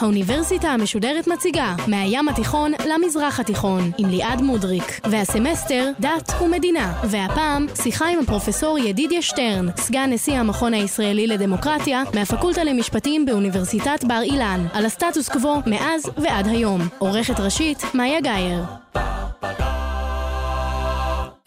האוניברסיטה 0.00 0.68
המשודרת 0.68 1.26
מציגה 1.26 1.74
מהים 1.88 2.28
התיכון 2.28 2.72
למזרח 2.88 3.40
התיכון 3.40 3.90
עם 3.98 4.08
ליעד 4.08 4.42
מודריק 4.42 5.00
והסמסטר 5.10 5.90
דת 6.00 6.32
ומדינה. 6.40 7.00
והפעם 7.04 7.66
שיחה 7.82 8.08
עם 8.08 8.18
הפרופסור 8.18 8.78
ידידיה 8.78 9.22
שטרן 9.22 9.66
סגן 9.76 10.12
נשיא 10.12 10.34
המכון 10.34 10.74
הישראלי 10.74 11.26
לדמוקרטיה 11.26 12.02
מהפקולטה 12.14 12.64
למשפטים 12.64 13.26
באוניברסיטת 13.26 14.04
בר 14.04 14.22
אילן 14.22 14.66
על 14.72 14.86
הסטטוס 14.86 15.28
קוו 15.28 15.62
מאז 15.66 16.10
ועד 16.16 16.46
היום. 16.46 16.80
עורכת 16.98 17.40
ראשית 17.40 17.82
מאיה 17.94 18.20
גאייר 18.20 18.83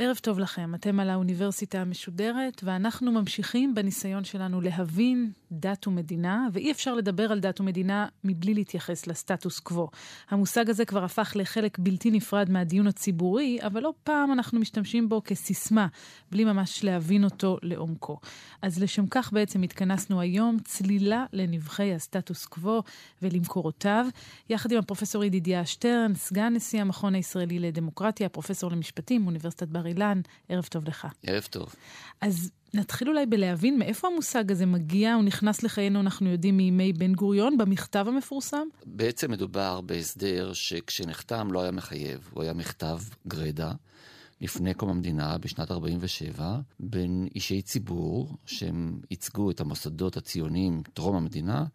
ערב 0.07 0.17
טוב 0.17 0.39
לכם, 0.39 0.75
אתם 0.75 0.99
על 0.99 1.09
האוניברסיטה 1.09 1.81
המשודרת, 1.81 2.61
ואנחנו 2.63 3.11
ממשיכים 3.11 3.75
בניסיון 3.75 4.23
שלנו 4.23 4.61
להבין 4.61 5.31
דת 5.51 5.87
ומדינה, 5.87 6.47
ואי 6.53 6.71
אפשר 6.71 6.95
לדבר 6.95 7.31
על 7.31 7.39
דת 7.39 7.59
ומדינה 7.59 8.07
מבלי 8.23 8.53
להתייחס 8.53 9.07
לסטטוס 9.07 9.59
קוו. 9.59 9.87
המושג 10.29 10.69
הזה 10.69 10.85
כבר 10.85 11.03
הפך 11.03 11.33
לחלק 11.35 11.79
בלתי 11.79 12.11
נפרד 12.11 12.49
מהדיון 12.49 12.87
הציבורי, 12.87 13.57
אבל 13.61 13.83
לא 13.83 13.93
פעם 14.03 14.31
אנחנו 14.31 14.59
משתמשים 14.59 15.09
בו 15.09 15.21
כסיסמה, 15.23 15.87
בלי 16.31 16.45
ממש 16.45 16.83
להבין 16.83 17.23
אותו 17.23 17.57
לעומקו. 17.61 18.19
אז 18.61 18.79
לשם 18.83 19.07
כך 19.07 19.33
בעצם 19.33 19.61
התכנסנו 19.61 20.21
היום 20.21 20.57
צלילה 20.63 21.25
לנבחי 21.33 21.93
הסטטוס 21.93 22.45
קוו 22.45 22.83
ולמקורותיו, 23.21 24.05
יחד 24.49 24.71
עם 24.71 24.79
הפרופסור 24.79 25.23
ידידיה 25.23 25.65
שטרן, 25.65 26.15
סגן 26.15 26.53
נשיא 26.53 26.81
המכון 26.81 27.15
הישראלי 27.15 27.59
לדמוקרטיה, 27.59 28.29
פרופסור 28.29 28.71
למשפטים, 28.71 29.25
אוניברסיטת 29.25 29.67
בר 29.67 29.87
אילן, 29.87 30.21
ערב 30.49 30.65
טוב 30.65 30.87
לך. 30.87 31.07
ערב 31.23 31.47
טוב. 31.49 31.75
אז 32.21 32.51
נתחיל 32.73 33.09
אולי 33.09 33.25
בלהבין 33.25 33.79
מאיפה 33.79 34.07
המושג 34.07 34.51
הזה 34.51 34.65
מגיע, 34.65 35.13
הוא 35.13 35.23
נכנס 35.23 35.63
לחיינו, 35.63 35.99
אנחנו 35.99 36.29
יודעים, 36.29 36.57
מימי 36.57 36.93
בן 36.93 37.13
גוריון, 37.13 37.57
במכתב 37.57 38.05
המפורסם? 38.07 38.67
בעצם 38.85 39.31
מדובר 39.31 39.81
בהסדר 39.81 40.53
שכשנחתם 40.53 41.51
לא 41.51 41.61
היה 41.61 41.71
מחייב, 41.71 42.29
הוא 42.33 42.43
היה 42.43 42.53
מכתב 42.53 42.99
גרדה. 43.27 43.71
לפני 44.41 44.73
קום 44.73 44.89
המדינה, 44.89 45.37
בשנת 45.37 45.71
47, 45.71 46.59
בין 46.79 47.27
אישי 47.35 47.61
ציבור 47.61 48.37
שהם 48.45 48.99
ייצגו 49.11 49.51
את 49.51 49.59
המוסדות 49.59 50.17
הציוניים 50.17 50.81
טרום 50.93 51.15
המדינה, 51.15 51.65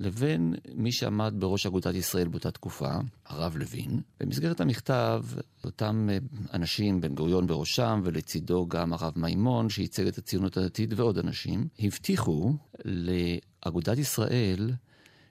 לבין 0.00 0.54
מי 0.74 0.92
שעמד 0.92 1.34
בראש 1.38 1.66
אגודת 1.66 1.94
ישראל 1.94 2.28
באותה 2.28 2.50
תקופה, 2.50 2.90
הרב 3.26 3.56
לוין. 3.56 4.00
במסגרת 4.20 4.60
המכתב, 4.60 5.24
אותם 5.64 6.08
אה, 6.12 6.18
אנשים, 6.52 7.00
בן 7.00 7.14
גוריון 7.14 7.46
בראשם, 7.46 8.00
ולצידו 8.04 8.66
גם 8.68 8.92
הרב 8.92 9.12
מימון, 9.16 9.68
שייצג 9.68 10.06
את 10.06 10.18
הציונות 10.18 10.56
הדתית 10.56 10.90
ועוד 10.96 11.18
אנשים, 11.18 11.68
הבטיחו 11.78 12.52
לאגודת 12.84 13.98
ישראל 13.98 14.70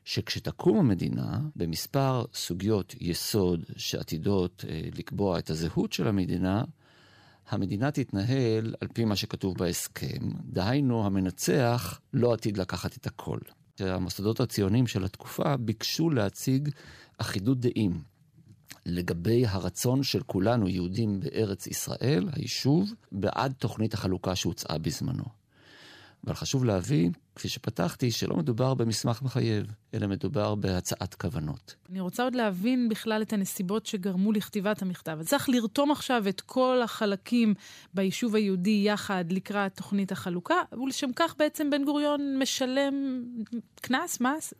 שכשתקום 0.05 0.77
המדינה, 0.77 1.39
במספר 1.55 2.25
סוגיות 2.33 2.95
יסוד 2.99 3.65
שעתידות 3.77 4.65
אה, 4.69 4.81
לקבוע 4.95 5.39
את 5.39 5.49
הזהות 5.49 5.93
של 5.93 6.07
המדינה, 6.07 6.63
המדינה 7.49 7.91
תתנהל 7.91 8.75
על 8.81 8.87
פי 8.93 9.05
מה 9.05 9.15
שכתוב 9.15 9.57
בהסכם, 9.57 10.31
דהיינו 10.43 11.05
המנצח 11.05 11.99
לא 12.13 12.33
עתיד 12.33 12.57
לקחת 12.57 12.97
את 12.97 13.07
הכל. 13.07 13.39
שהמוסדות 13.79 14.39
הציוניים 14.39 14.87
של 14.87 15.03
התקופה 15.03 15.57
ביקשו 15.57 16.09
להציג 16.09 16.69
אחידות 17.17 17.59
דעים 17.59 18.01
לגבי 18.85 19.45
הרצון 19.45 20.03
של 20.03 20.23
כולנו, 20.23 20.67
יהודים 20.67 21.19
בארץ 21.19 21.67
ישראל, 21.67 22.29
היישוב, 22.31 22.93
בעד 23.11 23.53
תוכנית 23.59 23.93
החלוקה 23.93 24.35
שהוצעה 24.35 24.77
בזמנו. 24.77 25.23
אבל 26.25 26.33
חשוב 26.33 26.65
להבין, 26.65 27.11
כפי 27.35 27.49
שפתחתי, 27.49 28.11
שלא 28.11 28.35
מדובר 28.35 28.73
במסמך 28.73 29.21
מחייב, 29.21 29.65
אלא 29.93 30.07
מדובר 30.07 30.55
בהצעת 30.55 31.15
כוונות. 31.15 31.75
אני 31.89 31.99
רוצה 31.99 32.23
עוד 32.23 32.35
להבין 32.35 32.89
בכלל 32.89 33.21
את 33.21 33.33
הנסיבות 33.33 33.85
שגרמו 33.85 34.31
לכתיבת 34.31 34.81
המכתב. 34.81 35.17
אז 35.19 35.27
צריך 35.27 35.49
לרתום 35.49 35.91
עכשיו 35.91 36.27
את 36.29 36.41
כל 36.41 36.81
החלקים 36.83 37.53
ביישוב 37.93 38.35
היהודי 38.35 38.83
יחד 38.85 39.25
לקראת 39.31 39.75
תוכנית 39.75 40.11
החלוקה, 40.11 40.55
ולשם 40.83 41.09
כך 41.15 41.35
בעצם 41.39 41.69
בן 41.69 41.85
גוריון 41.85 42.39
משלם 42.39 43.23
קנס, 43.81 44.21
מס? 44.21 44.53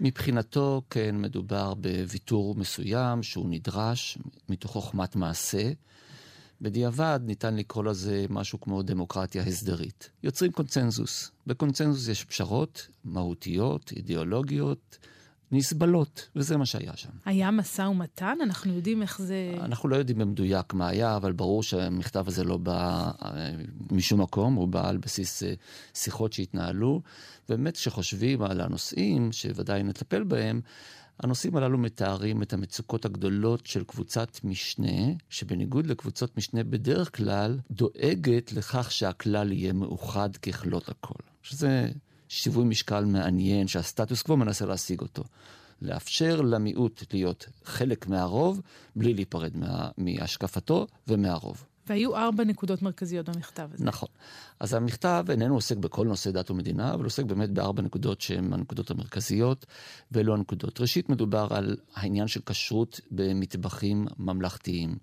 מבחינתו, 0.00 0.82
כן, 0.90 1.16
מדובר 1.18 1.74
בוויתור 1.74 2.54
מסוים 2.54 3.22
שהוא 3.22 3.46
נדרש 3.48 4.18
מתוך 4.48 4.70
חוכמת 4.70 5.16
מעשה. 5.16 5.70
בדיעבד 6.64 7.20
ניתן 7.24 7.56
לקרוא 7.56 7.84
לזה 7.84 8.26
משהו 8.30 8.60
כמו 8.60 8.82
דמוקרטיה 8.82 9.42
הסדרית. 9.42 10.10
יוצרים 10.22 10.52
קונצנזוס. 10.52 11.30
בקונצנזוס 11.46 12.08
יש 12.08 12.24
פשרות 12.24 12.88
מהותיות, 13.04 13.92
אידיאולוגיות, 13.96 14.98
נסבלות, 15.52 16.28
וזה 16.36 16.56
מה 16.56 16.66
שהיה 16.66 16.92
שם. 16.96 17.08
היה 17.24 17.50
משא 17.50 17.82
ומתן? 17.82 18.38
אנחנו 18.42 18.74
יודעים 18.74 19.02
איך 19.02 19.22
זה... 19.22 19.54
אנחנו 19.60 19.88
לא 19.88 19.96
יודעים 19.96 20.18
במדויק 20.18 20.74
מה 20.74 20.88
היה, 20.88 21.16
אבל 21.16 21.32
ברור 21.32 21.62
שהמכתב 21.62 22.28
הזה 22.28 22.44
לא 22.44 22.56
בא 22.56 23.10
אה, 23.24 23.50
משום 23.90 24.20
מקום, 24.20 24.54
הוא 24.54 24.68
בא 24.68 24.88
על 24.88 24.96
בסיס 24.96 25.42
אה, 25.42 25.54
שיחות 25.94 26.32
שהתנהלו. 26.32 27.02
באמת, 27.48 27.76
כשחושבים 27.76 28.42
על 28.42 28.60
הנושאים, 28.60 29.32
שוודאי 29.32 29.82
נטפל 29.82 30.24
בהם, 30.24 30.60
הנושאים 31.20 31.56
הללו 31.56 31.78
מתארים 31.78 32.42
את 32.42 32.52
המצוקות 32.52 33.04
הגדולות 33.04 33.66
של 33.66 33.84
קבוצת 33.84 34.44
משנה, 34.44 35.12
שבניגוד 35.28 35.86
לקבוצות 35.86 36.36
משנה 36.36 36.64
בדרך 36.64 37.16
כלל, 37.16 37.58
דואגת 37.70 38.52
לכך 38.52 38.92
שהכלל 38.92 39.52
יהיה 39.52 39.72
מאוחד 39.72 40.36
ככלות 40.36 40.88
הכל. 40.88 41.14
שזה 41.42 41.88
שיווי 42.28 42.64
משקל 42.64 43.04
מעניין 43.04 43.68
שהסטטוס 43.68 44.22
קוו 44.22 44.36
מנסה 44.36 44.66
להשיג 44.66 45.00
אותו. 45.00 45.24
לאפשר 45.82 46.40
למיעוט 46.40 47.04
להיות 47.12 47.46
חלק 47.64 48.06
מהרוב, 48.06 48.60
בלי 48.96 49.14
להיפרד 49.14 49.56
מה, 49.56 49.88
מהשקפתו 49.98 50.86
ומהרוב. 51.08 51.64
והיו 51.86 52.16
ארבע 52.16 52.44
נקודות 52.44 52.82
מרכזיות 52.82 53.28
במכתב 53.28 53.68
הזה. 53.74 53.84
נכון. 53.84 54.08
אז 54.60 54.74
המכתב 54.74 55.24
איננו 55.30 55.54
עוסק 55.54 55.76
בכל 55.76 56.06
נושא 56.06 56.30
דת 56.30 56.50
ומדינה, 56.50 56.94
אבל 56.94 57.04
עוסק 57.04 57.24
באמת 57.24 57.50
בארבע 57.50 57.82
נקודות 57.82 58.20
שהן 58.20 58.52
הנקודות 58.52 58.90
המרכזיות, 58.90 59.66
ואלו 60.12 60.34
הנקודות. 60.34 60.80
ראשית, 60.80 61.08
מדובר 61.08 61.46
על 61.50 61.76
העניין 61.94 62.28
של 62.28 62.40
כשרות 62.46 63.00
במטבחים 63.10 64.06
ממלכתיים. 64.18 64.96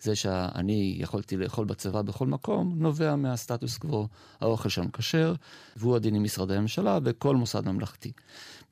זה 0.00 0.16
שאני 0.16 0.96
יכולתי 0.98 1.36
לאכול 1.36 1.64
בצבא 1.64 2.02
בכל 2.02 2.26
מקום, 2.26 2.74
נובע 2.76 3.16
מהסטטוס 3.16 3.78
קוו. 3.78 4.08
האוכל 4.40 4.68
שם 4.68 4.90
כשר, 4.90 5.34
והוא 5.76 5.96
הדין 5.96 6.14
עם 6.14 6.22
משרדי 6.22 6.54
הממשלה 6.54 6.98
וכל 7.04 7.36
מוסד 7.36 7.68
ממלכתי. 7.68 8.12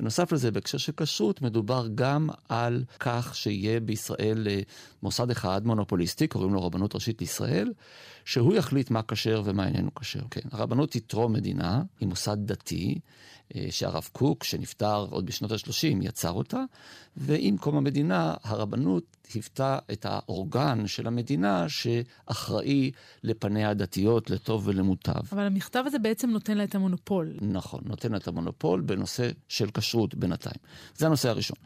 בנוסף 0.00 0.32
לזה, 0.32 0.50
בהקשר 0.50 0.78
של 0.78 0.92
כשרות, 0.96 1.42
מדובר 1.42 1.86
גם 1.94 2.28
על 2.48 2.84
כך 3.00 3.34
שיהיה 3.34 3.80
בישראל 3.80 4.48
אה, 4.50 4.60
מוסד 5.02 5.30
אחד 5.30 5.66
מונופוליסטי, 5.66 6.26
קוראים 6.26 6.54
לו 6.54 6.66
רבנות 6.66 6.94
ראשית 6.94 7.20
לישראל, 7.20 7.72
שהוא 8.24 8.54
יחליט 8.54 8.90
מה 8.90 9.02
כשר 9.02 9.42
ומה 9.44 9.66
איננו 9.66 9.94
כשר. 9.94 10.20
כן, 10.30 10.40
הרבנות 10.52 10.92
היא 10.92 11.02
טרום 11.06 11.32
מדינה, 11.32 11.82
היא 12.00 12.08
מוסד 12.08 12.36
דתי, 12.38 13.00
אה, 13.56 13.66
שהרב 13.70 14.08
קוק, 14.12 14.44
שנפטר 14.44 15.06
עוד 15.10 15.26
בשנות 15.26 15.52
ה-30, 15.52 15.86
יצר 16.02 16.32
אותה, 16.32 16.64
ועם 17.16 17.56
קום 17.56 17.76
המדינה, 17.76 18.34
הרבנות 18.44 19.16
היוותה 19.34 19.78
את 19.92 20.06
האורגן 20.08 20.86
של 20.86 21.06
המדינה 21.06 21.66
שאחראי 21.68 22.90
לפניה 23.22 23.70
הדתיות, 23.70 24.30
לטוב 24.30 24.68
ולמוטב. 24.68 25.20
אבל 25.32 25.42
המכתב 25.42 25.84
הזה 25.86 25.98
בעצם 25.98 26.30
נותן 26.30 26.58
לה 26.58 26.64
את 26.64 26.74
המונופול. 26.74 27.36
נכון, 27.40 27.80
נותן 27.86 28.12
לה 28.12 28.16
את 28.16 28.28
המונופול 28.28 28.80
בנושא 28.80 29.30
של 29.48 29.70
כשרות 29.70 30.14
בינתיים. 30.14 30.56
זה 30.96 31.06
הנושא 31.06 31.28
הראשון. 31.28 31.56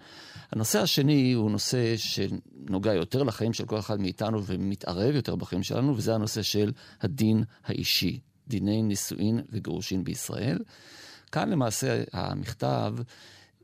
הנושא 0.53 0.81
השני 0.81 1.33
הוא 1.33 1.51
נושא 1.51 1.97
שנוגע 1.97 2.95
יותר 2.95 3.23
לחיים 3.23 3.53
של 3.53 3.65
כל 3.65 3.79
אחד 3.79 4.01
מאיתנו 4.01 4.45
ומתערב 4.45 5.15
יותר 5.15 5.37
בחיים 5.37 5.63
שלנו, 5.63 5.97
וזה 5.97 6.15
הנושא 6.15 6.43
של 6.51 6.73
הדין 7.01 7.45
האישי, 7.65 8.21
דיני 8.49 8.83
נישואין 8.83 9.41
וגירושין 9.51 10.05
בישראל. 10.05 10.59
כאן 11.33 11.51
למעשה 11.51 12.03
המכתב 12.13 12.95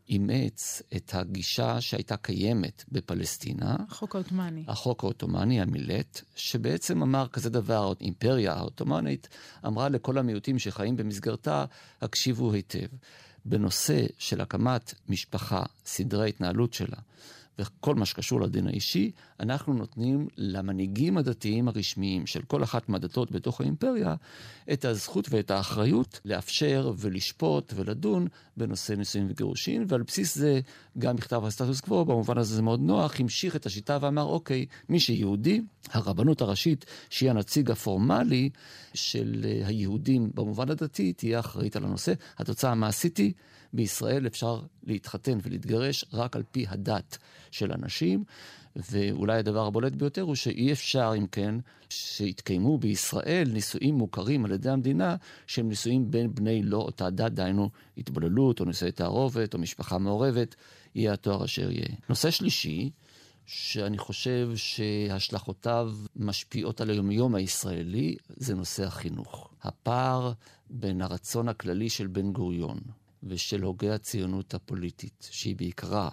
אימץ 0.08 0.82
את 0.96 1.14
הגישה 1.14 1.80
שהייתה 1.80 2.16
קיימת 2.16 2.84
בפלסטינה. 2.92 3.76
החוק 3.88 4.14
העות'מאני. 4.14 4.64
החוק 4.68 5.04
העות'מאני, 5.04 5.60
המילט, 5.60 6.20
שבעצם 6.36 7.02
אמר 7.02 7.28
כזה 7.28 7.50
דבר, 7.50 7.92
האימפריה 8.00 8.52
העות'מאנית 8.52 9.28
אמרה 9.66 9.88
לכל 9.88 10.18
המיעוטים 10.18 10.58
שחיים 10.58 10.96
במסגרתה, 10.96 11.64
הקשיבו 12.00 12.52
היטב. 12.52 12.86
בנושא 13.44 14.06
של 14.18 14.40
הקמת 14.40 14.94
משפחה, 15.08 15.62
סדרי 15.86 16.22
ההתנהלות 16.22 16.74
שלה, 16.74 16.96
וכל 17.58 17.94
מה 17.94 18.06
שקשור 18.06 18.40
לדין 18.40 18.66
האישי, 18.66 19.10
אנחנו 19.40 19.72
נותנים 19.72 20.28
למנהיגים 20.36 21.18
הדתיים 21.18 21.68
הרשמיים 21.68 22.26
של 22.26 22.42
כל 22.42 22.62
אחת 22.62 22.88
מהדתות 22.88 23.32
בתוך 23.32 23.60
האימפריה 23.60 24.14
את 24.72 24.84
הזכות 24.84 25.26
ואת 25.30 25.50
האחריות 25.50 26.20
לאפשר 26.24 26.92
ולשפוט 26.98 27.72
ולדון 27.76 28.26
בנושא 28.56 28.92
נישואים 28.92 29.26
וגירושין, 29.30 29.84
ועל 29.88 30.02
בסיס 30.02 30.34
זה 30.34 30.60
גם 30.98 31.16
מכתב 31.16 31.44
הסטטוס 31.44 31.80
קוו, 31.80 32.04
במובן 32.04 32.38
הזה 32.38 32.54
זה 32.54 32.62
מאוד 32.62 32.80
נוח, 32.80 33.20
המשיך 33.20 33.56
את 33.56 33.66
השיטה 33.66 33.98
ואמר, 34.00 34.22
אוקיי, 34.22 34.66
מי 34.88 35.00
שיהודי, 35.00 35.60
הרבנות 35.92 36.40
הראשית, 36.40 36.84
שהיא 37.10 37.30
הנציג 37.30 37.70
הפורמלי 37.70 38.50
של 38.94 39.44
אה, 39.44 39.66
היהודים 39.66 40.30
במובן 40.34 40.70
הדתי, 40.70 41.12
תהיה 41.12 41.40
אחראית 41.40 41.76
על 41.76 41.84
הנושא. 41.84 42.12
התוצאה 42.38 42.70
המעשית 42.70 43.16
היא, 43.16 43.32
בישראל 43.74 44.26
אפשר 44.26 44.60
להתחתן 44.86 45.38
ולהתגרש 45.42 46.04
רק 46.12 46.36
על 46.36 46.42
פי 46.50 46.66
הדת 46.68 47.18
של 47.50 47.72
אנשים. 47.72 48.24
ואולי 48.76 49.38
הדבר 49.38 49.66
הבולט 49.66 49.92
ביותר 49.92 50.22
הוא 50.22 50.34
שאי 50.34 50.72
אפשר, 50.72 51.12
אם 51.18 51.26
כן, 51.26 51.54
שיתקיימו 51.88 52.78
בישראל 52.78 53.48
נישואים 53.52 53.94
מוכרים 53.94 54.44
על 54.44 54.52
ידי 54.52 54.70
המדינה, 54.70 55.16
שהם 55.46 55.68
נישואים 55.68 56.10
בין 56.10 56.34
בני 56.34 56.62
לא 56.62 56.76
אותה 56.76 57.10
דת, 57.10 57.32
דהיינו 57.32 57.70
התבוללות 57.98 58.60
או 58.60 58.64
נישואי 58.64 58.92
תערובת 58.92 59.54
או 59.54 59.58
משפחה 59.58 59.98
מעורבת, 59.98 60.54
יהיה 60.94 61.12
התואר 61.12 61.44
אשר 61.44 61.70
יהיה. 61.70 61.88
נושא 62.08 62.30
שלישי, 62.30 62.90
שאני 63.46 63.98
חושב 63.98 64.50
שהשלכותיו 64.54 65.92
משפיעות 66.16 66.80
על 66.80 66.90
היומיום 66.90 67.34
הישראלי, 67.34 68.16
זה 68.28 68.54
נושא 68.54 68.84
החינוך. 68.84 69.50
הפער 69.62 70.32
בין 70.70 71.02
הרצון 71.02 71.48
הכללי 71.48 71.90
של 71.90 72.06
בן 72.06 72.32
גוריון 72.32 72.78
ושל 73.24 73.62
הוגי 73.62 73.90
הציונות 73.90 74.54
הפוליטית, 74.54 75.28
שהיא 75.30 75.56
בעיקרה 75.56 76.10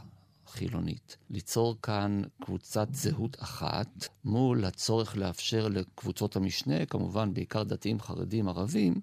חילונית, 0.48 1.18
ליצור 1.30 1.78
כאן 1.82 2.22
קבוצת 2.42 2.88
זהות 2.92 3.38
אחת 3.40 4.08
מול 4.24 4.66
הצורך 4.66 5.18
לאפשר 5.18 5.68
לקבוצות 5.68 6.36
המשנה, 6.36 6.86
כמובן 6.86 7.34
בעיקר 7.34 7.64
דתיים, 7.64 8.00
חרדים, 8.00 8.48
ערבים, 8.48 9.02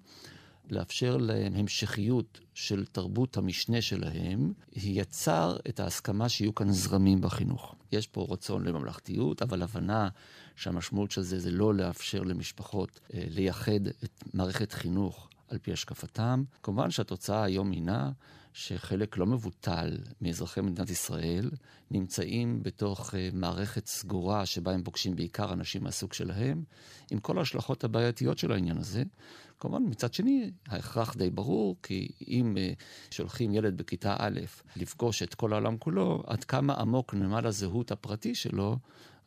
לאפשר 0.69 1.17
להם 1.17 1.55
המשכיות 1.55 2.39
של 2.53 2.85
תרבות 2.85 3.37
המשנה 3.37 3.81
שלהם, 3.81 4.53
יצר 4.75 5.57
את 5.69 5.79
ההסכמה 5.79 6.29
שיהיו 6.29 6.55
כאן 6.55 6.71
זרמים 6.71 7.21
בחינוך. 7.21 7.75
יש 7.91 8.07
פה 8.07 8.27
רצון 8.29 8.63
לממלכתיות, 8.63 9.41
אבל 9.41 9.61
הבנה 9.61 10.09
שהמשמעות 10.55 11.11
של 11.11 11.21
זה 11.21 11.39
זה 11.39 11.51
לא 11.51 11.73
לאפשר 11.73 12.21
למשפחות 12.21 12.99
אה, 13.13 13.23
לייחד 13.29 13.87
את 14.03 14.23
מערכת 14.33 14.71
חינוך 14.73 15.29
על 15.49 15.57
פי 15.57 15.73
השקפתם. 15.73 16.43
כמובן 16.63 16.91
שהתוצאה 16.91 17.43
היום 17.43 17.71
הינה 17.71 18.11
שחלק 18.53 19.17
לא 19.17 19.25
מבוטל 19.25 19.97
מאזרחי 20.21 20.61
מדינת 20.61 20.89
ישראל 20.89 21.51
נמצאים 21.91 22.63
בתוך 22.63 23.09
uh, 23.09 23.17
מערכת 23.33 23.87
סגורה 23.87 24.45
שבה 24.45 24.71
הם 24.71 24.83
פוגשים 24.83 25.15
בעיקר 25.15 25.53
אנשים 25.53 25.83
מהסוג 25.83 26.13
שלהם, 26.13 26.63
עם 27.11 27.19
כל 27.19 27.37
ההשלכות 27.37 27.83
הבעייתיות 27.83 28.37
של 28.37 28.51
העניין 28.51 28.77
הזה. 28.77 29.03
כמובן, 29.59 29.83
מצד 29.85 30.13
שני, 30.13 30.51
ההכרח 30.67 31.15
די 31.15 31.29
ברור, 31.29 31.75
כי 31.83 32.11
אם 32.27 32.57
uh, 32.57 33.13
שולחים 33.13 33.53
ילד 33.53 33.77
בכיתה 33.77 34.15
א' 34.19 34.39
לפגוש 34.75 35.23
את 35.23 35.35
כל 35.35 35.53
העולם 35.53 35.77
כולו, 35.77 36.23
עד 36.27 36.43
כמה 36.43 36.73
עמוק 36.73 37.13
נמל 37.13 37.47
הזהות 37.47 37.91
הפרטי 37.91 38.35
שלו, 38.35 38.77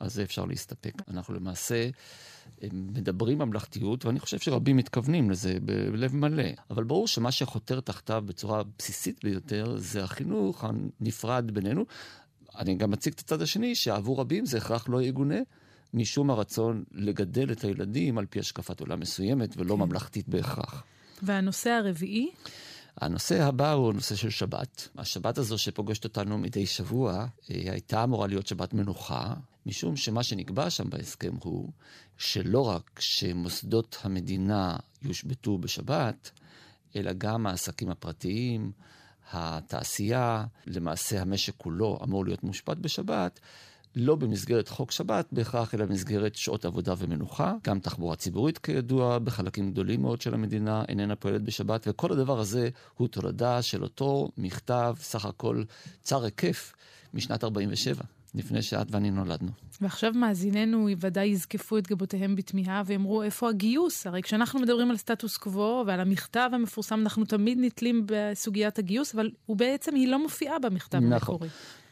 אז 0.03 0.15
זה 0.15 0.23
אפשר 0.23 0.45
להסתפק. 0.45 0.93
אנחנו 1.09 1.35
למעשה 1.35 1.89
מדברים 2.73 3.39
ממלכתיות, 3.39 4.05
ואני 4.05 4.21
חושב 4.21 4.39
שרבים 4.39 4.77
מתכוונים 4.77 5.31
לזה 5.31 5.59
בלב 5.63 6.17
מלא. 6.17 6.49
אבל 6.71 6.85
ברור 6.85 7.09
שמה 7.09 7.33
שחותר 7.33 7.81
תחתיו 7.81 8.23
בצורה 8.27 8.63
בסיסית 8.79 9.25
ביותר 9.25 9.77
זה 9.77 10.05
החינוך 10.05 10.65
הנפרד 10.65 11.51
בינינו. 11.51 11.85
אני 12.59 12.75
גם 12.75 12.91
מציג 12.91 13.13
את 13.13 13.21
הצד 13.21 13.43
השני, 13.43 13.75
שעבור 13.75 14.21
רבים 14.21 14.47
זה 14.47 14.59
הכרח 14.59 14.89
לא 14.89 15.03
יגונה. 15.03 15.39
משום 15.95 16.31
הרצון 16.31 16.85
לגדל 16.93 17.53
את 17.53 17.65
הילדים 17.65 18.19
על 18.19 18.27
פי 18.27 18.41
השקפת 18.41 18.81
עולם 18.81 19.01
מסוימת 19.01 19.55
ולא 19.57 19.75
כן. 19.75 19.81
ממלכתית 19.81 20.29
בהכרח. 20.29 20.85
והנושא 21.23 21.71
הרביעי? 21.71 22.31
הנושא 22.97 23.43
הבא 23.43 23.73
הוא 23.73 23.91
הנושא 23.91 24.15
של 24.15 24.31
שבת. 24.31 24.89
השבת 24.99 25.39
הזו 25.39 25.59
שפוגשת 25.59 26.05
אותנו 26.05 26.39
מדי 26.39 26.67
שבוע, 26.67 27.13
אה, 27.13 27.27
הייתה 27.49 28.05
אמורה 28.05 28.27
להיות 28.27 28.47
שבת 28.47 28.75
מנוחה, 28.75 29.35
משום 29.67 29.97
שמה 29.97 30.23
שנקבע 30.23 30.70
שם 30.70 30.91
בהסכם 30.91 31.32
הוא 31.43 31.73
שלא 32.19 32.69
רק 32.69 33.00
שמוסדות 33.00 33.99
המדינה 34.03 34.76
יושבתו 35.03 35.59
בשבת, 35.59 36.31
אלא 36.97 37.12
גם 37.12 37.47
העסקים 37.47 37.91
הפרטיים, 37.91 38.73
התעשייה, 39.32 40.44
למעשה 40.67 41.20
המשק 41.20 41.55
כולו 41.56 41.99
אמור 42.05 42.25
להיות 42.25 42.43
מושבת 42.43 42.76
בשבת, 42.76 43.41
לא 43.97 44.14
במסגרת 44.14 44.69
חוק 44.69 44.91
שבת 44.91 45.26
בהכרח, 45.32 45.75
אלא 45.75 45.85
במסגרת 45.85 46.37
שעות 46.37 46.65
עבודה 46.65 46.94
ומנוחה. 46.99 47.55
גם 47.65 47.81
תחבורה 47.81 48.17
ציבורית, 48.17 48.58
כידוע, 48.58 49.19
בחלקים 49.19 49.70
גדולים 49.70 50.03
מאוד 50.03 50.20
של 50.20 50.35
המדינה 50.35 50.85
איננה 50.88 51.17
פועלת 51.17 51.43
בשבת, 51.43 51.85
וכל 51.88 52.12
הדבר 52.12 52.41
הזה 52.41 52.69
הוא 52.94 53.08
תולדה 53.08 53.62
של 53.62 53.82
אותו 53.82 54.29
מכתב, 54.38 54.94
סך 55.00 55.25
הכל 55.25 55.62
צר 56.03 56.25
היקף, 56.25 56.73
משנת 57.15 57.44
47. 57.44 58.05
לפני 58.34 58.62
שאת 58.62 58.87
ואני 58.90 59.11
נולדנו. 59.11 59.50
ועכשיו 59.81 60.12
מאזיננו 60.14 60.88
ודאי 61.00 61.26
יזקפו 61.26 61.79
את 61.79 61.88
גבותיהם 61.88 62.37
בתמיהה 62.37 62.82
ויאמרו 62.87 63.23
איפה 63.23 63.49
הגיוס? 63.49 64.06
הרי 64.06 64.23
כשאנחנו 64.23 64.61
מדברים 64.61 64.90
על 64.90 64.96
סטטוס 64.96 65.37
קוו 65.37 65.84
ועל 65.87 66.00
המכתב 66.00 66.50
המפורסם, 66.52 67.00
אנחנו 67.00 67.25
תמיד 67.25 67.58
נתלים 67.61 68.06
בסוגיית 68.06 68.79
הגיוס, 68.79 69.14
אבל 69.14 69.31
הוא 69.46 69.56
בעצם, 69.56 69.94
היא 69.94 70.08
לא 70.08 70.23
מופיעה 70.23 70.58
במכתב 70.58 70.99
נכון. 70.99 71.12
המקורי. 71.12 71.49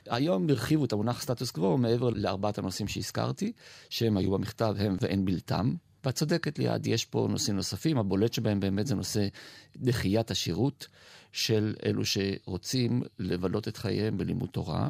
היום 0.06 0.50
הרחיבו 0.50 0.84
את 0.84 0.92
המונח 0.92 1.22
סטטוס 1.22 1.50
קוו 1.50 1.78
מעבר 1.78 2.10
לארבעת 2.10 2.58
הנושאים 2.58 2.88
שהזכרתי, 2.88 3.52
שהם 3.90 4.16
היו 4.16 4.30
במכתב 4.30 4.74
הם 4.78 4.96
ואין 5.00 5.24
בלתם. 5.24 5.74
ואת 6.04 6.14
צודקת 6.14 6.58
ליעד, 6.58 6.86
יש 6.86 7.04
פה 7.04 7.26
נושאים 7.30 7.56
נוספים, 7.56 7.98
הבולט 7.98 8.32
שבהם 8.32 8.60
באמת 8.60 8.86
זה 8.86 8.94
נושא 8.94 9.26
דחיית 9.76 10.30
השירות 10.30 10.86
של 11.32 11.74
אלו 11.84 12.02
שרוצים 12.04 13.02
לבלות 13.18 13.68
את 13.68 13.76
חייהם 13.76 14.18
בלימוד 14.18 14.48
תורה. 14.48 14.88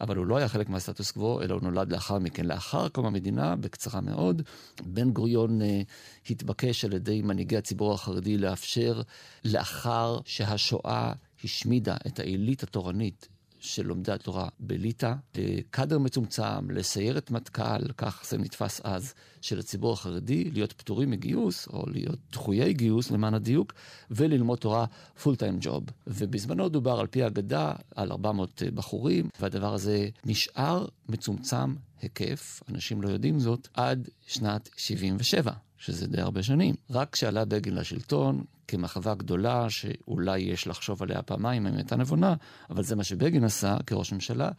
אבל 0.00 0.16
הוא 0.16 0.26
לא 0.26 0.36
היה 0.36 0.48
חלק 0.48 0.68
מהסטטוס 0.68 1.10
קוו, 1.10 1.42
אלא 1.42 1.54
הוא 1.54 1.62
נולד 1.62 1.92
לאחר 1.92 2.18
מכן. 2.18 2.46
לאחר 2.46 2.88
קום 2.88 3.06
המדינה, 3.06 3.56
בקצרה 3.56 4.00
מאוד, 4.00 4.42
בן 4.82 5.10
גוריון 5.10 5.62
אה, 5.62 5.82
התבקש 6.30 6.84
על 6.84 6.92
ידי 6.92 7.22
מנהיגי 7.22 7.56
הציבור 7.56 7.94
החרדי 7.94 8.38
לאפשר, 8.38 9.02
לאחר 9.44 10.18
שהשואה 10.24 11.12
השמידה 11.44 11.96
את 12.06 12.18
העילית 12.18 12.62
התורנית 12.62 13.28
של 13.62 13.86
לומדי 13.86 14.12
התורה 14.12 14.48
בליטא, 14.60 15.12
לקאדר 15.34 15.98
מצומצם, 15.98 16.70
לסיירת 16.70 17.30
מטכ"ל, 17.30 17.92
כך 17.96 18.24
זה 18.28 18.38
נתפס 18.38 18.80
אז, 18.84 19.14
של 19.40 19.58
הציבור 19.58 19.92
החרדי, 19.92 20.50
להיות 20.50 20.72
פטורים 20.72 21.10
מגיוס, 21.10 21.68
או 21.68 21.84
להיות 21.86 22.18
דחויי 22.32 22.72
גיוס 22.72 23.10
למען 23.10 23.34
הדיוק, 23.34 23.72
וללמוד 24.10 24.58
תורה 24.58 24.84
פול 25.22 25.36
טיים 25.36 25.58
ג'וב. 25.60 25.84
ובזמנו 26.06 26.68
דובר 26.68 27.00
על 27.00 27.06
פי 27.06 27.22
האגדה 27.22 27.72
על 27.94 28.12
400 28.12 28.62
בחורים, 28.74 29.28
והדבר 29.40 29.74
הזה 29.74 30.08
נשאר 30.24 30.86
מצומצם 31.08 31.74
היקף, 32.02 32.60
אנשים 32.68 33.02
לא 33.02 33.08
יודעים 33.08 33.38
זאת, 33.38 33.68
עד 33.74 34.08
שנת 34.26 34.68
77. 34.76 35.52
שזה 35.78 36.06
די 36.06 36.20
הרבה 36.20 36.42
שנים. 36.42 36.74
רק 36.90 37.12
כשעלה 37.12 37.44
בגין 37.44 37.74
לשלטון, 37.74 38.44
כמחווה 38.68 39.14
גדולה 39.14 39.70
שאולי 39.70 40.38
יש 40.38 40.66
לחשוב 40.66 41.02
עליה 41.02 41.22
פעמיים 41.22 41.66
אם 41.66 41.74
הייתה 41.74 41.96
נבונה, 41.96 42.34
אבל 42.70 42.82
זה 42.82 42.96
מה 42.96 43.04
שבגין 43.04 43.44
עשה 43.44 43.76
כראש 43.86 44.12
ממשלה. 44.12 44.50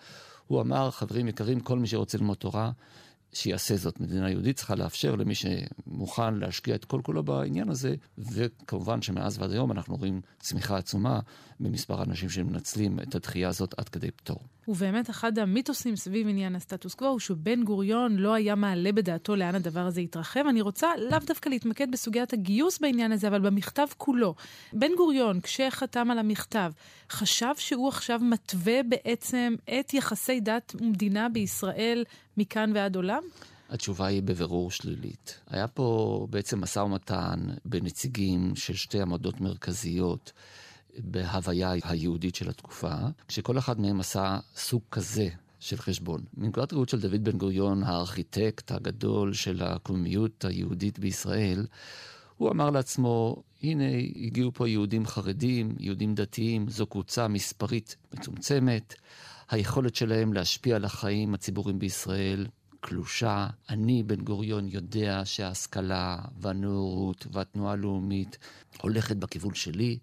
הוא 0.48 0.62
אמר, 0.62 0.92
חברים 0.92 1.28
יקרים, 1.28 1.60
כל 1.60 1.80
מי 1.80 1.88
שרוצה 1.88 2.18
ללמוד 2.18 2.38
תורה, 2.38 2.72
שיעשה 3.36 3.76
זאת. 3.76 4.00
מדינה 4.00 4.30
יהודית 4.30 4.58
צריכה 4.58 4.76
לאפשר 4.76 5.16
למי 5.16 5.34
שמוכן 5.36 6.36
להשקיע 6.36 6.76
את 6.76 6.86
כל 6.86 7.02
כולו 7.04 7.24
בעניין 7.24 7.70
הזה, 7.70 7.96
וכמובן 8.18 9.02
שמאז 9.02 9.40
ועד 9.40 9.52
היום 9.52 9.72
אנחנו 9.72 9.96
רואים 9.96 10.22
צמיחה 10.40 10.78
עצומה 10.78 11.20
במספר 11.60 12.00
האנשים 12.00 12.30
שמנצלים 12.30 13.00
את 13.00 13.16
הדחייה 13.16 13.50
הזאת 13.50 13.74
עד 13.78 13.90
כדי 13.90 14.12
פטור. 14.12 14.38
ובאמת 14.68 15.10
אחד 15.10 15.40
המיתוסים 15.40 15.96
סביב 15.96 16.28
עניין 16.28 16.56
הסטטוס 16.56 16.94
קוו 16.94 17.08
הוא 17.08 17.20
שבן 17.20 17.64
גוריון 17.64 18.16
לא 18.16 18.34
היה 18.34 18.56
מעלה 18.56 18.92
בדעתו 18.92 19.36
לאן 19.36 19.56
הדבר 19.56 19.80
הזה 19.80 20.02
יתרחב. 20.02 20.44
אני 20.50 20.62
רוצה 20.62 20.88
לאו 21.10 21.20
דווקא 21.28 21.50
להתמקד 21.50 21.92
בסוגיית 21.92 22.34
הגיוס 22.34 22.80
בעניין 22.80 23.12
הזה, 23.12 23.28
אבל 23.28 23.42
במכתב 23.42 23.88
כולו. 23.98 24.36
בן 24.74 24.92
גוריון, 24.98 25.42
כשחתם 25.42 26.12
על 26.12 26.20
המכתב, 26.20 26.72
חשב 27.10 27.54
שהוא 27.58 27.88
עכשיו 27.88 28.20
מתווה 28.20 28.84
בעצם 28.84 29.56
את 29.80 29.94
יחסי 29.94 30.40
דת 30.40 30.76
ומדינה 30.82 31.30
בישראל 31.30 32.04
מכאן 32.38 32.72
ועד 32.76 32.96
עולם? 32.96 33.23
התשובה 33.70 34.06
היא 34.06 34.24
בבירור 34.24 34.72
שלילית. 34.72 35.40
היה 35.48 35.68
פה 35.68 36.28
בעצם 36.30 36.62
משא 36.62 36.80
ומתן 36.80 37.40
בנציגים 37.66 38.56
של 38.56 38.74
שתי 38.74 39.02
עמדות 39.02 39.42
מרכזיות. 39.42 40.32
בהוויה 40.98 41.74
היהודית 41.84 42.36
של 42.36 42.50
התקופה, 42.50 42.96
כשכל 43.28 43.58
אחד 43.58 43.80
מהם 43.80 44.00
עשה 44.00 44.40
סוג 44.56 44.82
כזה 44.92 45.30
של 45.60 45.78
חשבון. 45.78 46.22
מנקודת 46.38 46.74
ראות 46.74 46.90
של 46.90 47.00
דוד 47.00 47.24
בן 47.24 47.38
גוריון, 47.38 47.84
הארכיטקט 47.84 48.72
הגדול 48.72 49.34
של 49.34 49.64
הקומיות 49.64 50.46
היהודית 50.46 51.00
בישראל, 51.00 51.66
הוא 52.38 52.52
אמר 52.52 52.70
לעצמו, 52.70 53.44
הנה 53.64 53.84
הגיעו 54.16 54.52
פה 54.54 54.70
יהודים 54.70 55.06
חרדים, 55.06 55.76
יהודים 55.80 56.16
דתיים, 56.16 56.70
זו 56.70 56.86
קבוצה 56.86 57.28
מספרית 57.28 57.96
מצומצמת, 58.14 58.94
היכולת 59.50 59.96
שלהם 59.96 60.34
להשפיע 60.34 60.76
על 60.76 60.86
החיים 60.86 61.34
הציבוריים 61.34 61.80
בישראל 61.80 62.46
קלושה. 62.84 63.48
אני, 63.70 64.04
בן 64.04 64.22
גוריון, 64.22 64.68
יודע 64.68 65.22
שההשכלה 65.26 66.18
והנאורות 66.38 67.28
והתנועה 67.32 67.74
הלאומית 67.74 68.38
הולכת 68.82 69.16
בכיוון 69.16 69.54
שלי. 69.54 69.98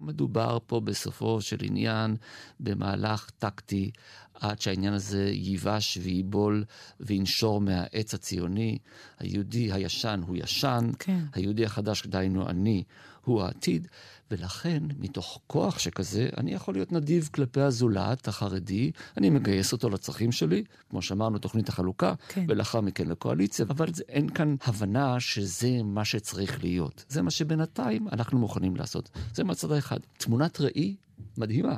מדובר 0.00 0.58
פה 0.66 0.80
בסופו 0.80 1.40
של 1.40 1.56
עניין 1.62 2.16
במהלך 2.60 3.30
טקטי 3.38 3.90
עד 4.34 4.60
שהעניין 4.60 4.92
הזה 4.92 5.30
ייבש 5.32 5.98
וייבול 6.02 6.64
וינשור 7.00 7.60
מהעץ 7.60 8.14
הציוני. 8.14 8.78
היהודי 9.18 9.72
הישן 9.72 10.20
הוא 10.26 10.36
ישן, 10.36 10.90
כן. 10.98 11.24
היהודי 11.32 11.64
החדש, 11.64 12.06
דהיינו 12.06 12.48
אני, 12.48 12.84
הוא 13.24 13.42
העתיד, 13.42 13.88
ולכן, 14.30 14.82
מתוך 14.98 15.40
כוח 15.46 15.78
שכזה, 15.78 16.28
אני 16.36 16.54
יכול 16.54 16.74
להיות 16.74 16.92
נדיב 16.92 17.28
כלפי 17.32 17.60
הזולת 17.60 18.28
החרדי, 18.28 18.90
אני 19.16 19.30
מגייס 19.30 19.72
אותו 19.72 19.90
לצרכים 19.90 20.32
שלי, 20.32 20.64
כמו 20.90 21.02
שאמרנו, 21.02 21.38
תוכנית 21.38 21.68
החלוקה, 21.68 22.14
כן. 22.28 22.44
ולאחר 22.48 22.80
מכן 22.80 23.08
לקואליציה, 23.08 23.66
אבל 23.70 23.94
זה, 23.94 24.02
אין 24.08 24.28
כאן 24.28 24.56
הבנה 24.64 25.20
שזה 25.20 25.82
מה 25.84 26.04
שצריך 26.04 26.62
להיות. 26.62 27.04
זה 27.08 27.22
מה 27.22 27.30
שבינתיים 27.30 28.08
אנחנו 28.08 28.38
מוכנים 28.38 28.76
לעשות. 28.76 29.10
זה 29.34 29.44
מהצד 29.44 29.72
האחד. 29.72 29.98
תמונת 30.18 30.60
ראי 30.60 30.96
מדהימה. 31.38 31.76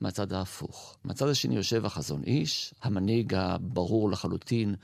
מהצד 0.00 0.32
ההפוך. 0.32 0.96
מהצד 1.04 1.28
השני 1.28 1.56
יושב 1.56 1.86
החזון 1.86 2.22
איש, 2.24 2.74
המנהיג 2.82 3.34
הברור 3.34 4.10
לחלוטין 4.10 4.74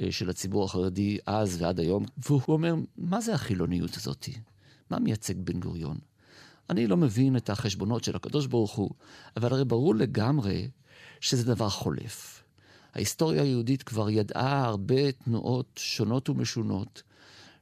אה, 0.00 0.06
של 0.10 0.30
הציבור 0.30 0.64
החרדי 0.64 1.18
אז 1.26 1.62
ועד 1.62 1.80
היום, 1.80 2.04
והוא 2.28 2.40
אומר, 2.48 2.74
מה 2.96 3.20
זה 3.20 3.34
החילוניות 3.34 3.96
הזאתי? 3.96 4.32
מה 4.90 4.98
מייצג 4.98 5.34
בן 5.36 5.60
גוריון? 5.60 5.98
אני 6.70 6.86
לא 6.86 6.96
מבין 6.96 7.36
את 7.36 7.50
החשבונות 7.50 8.04
של 8.04 8.16
הקדוש 8.16 8.46
ברוך 8.46 8.74
הוא, 8.74 8.90
אבל 9.36 9.52
הרי 9.52 9.64
ברור 9.64 9.94
לגמרי 9.94 10.68
שזה 11.20 11.54
דבר 11.54 11.68
חולף. 11.68 12.42
ההיסטוריה 12.94 13.42
היהודית 13.42 13.82
כבר 13.82 14.10
ידעה 14.10 14.64
הרבה 14.64 15.12
תנועות 15.12 15.66
שונות 15.76 16.28
ומשונות, 16.28 17.02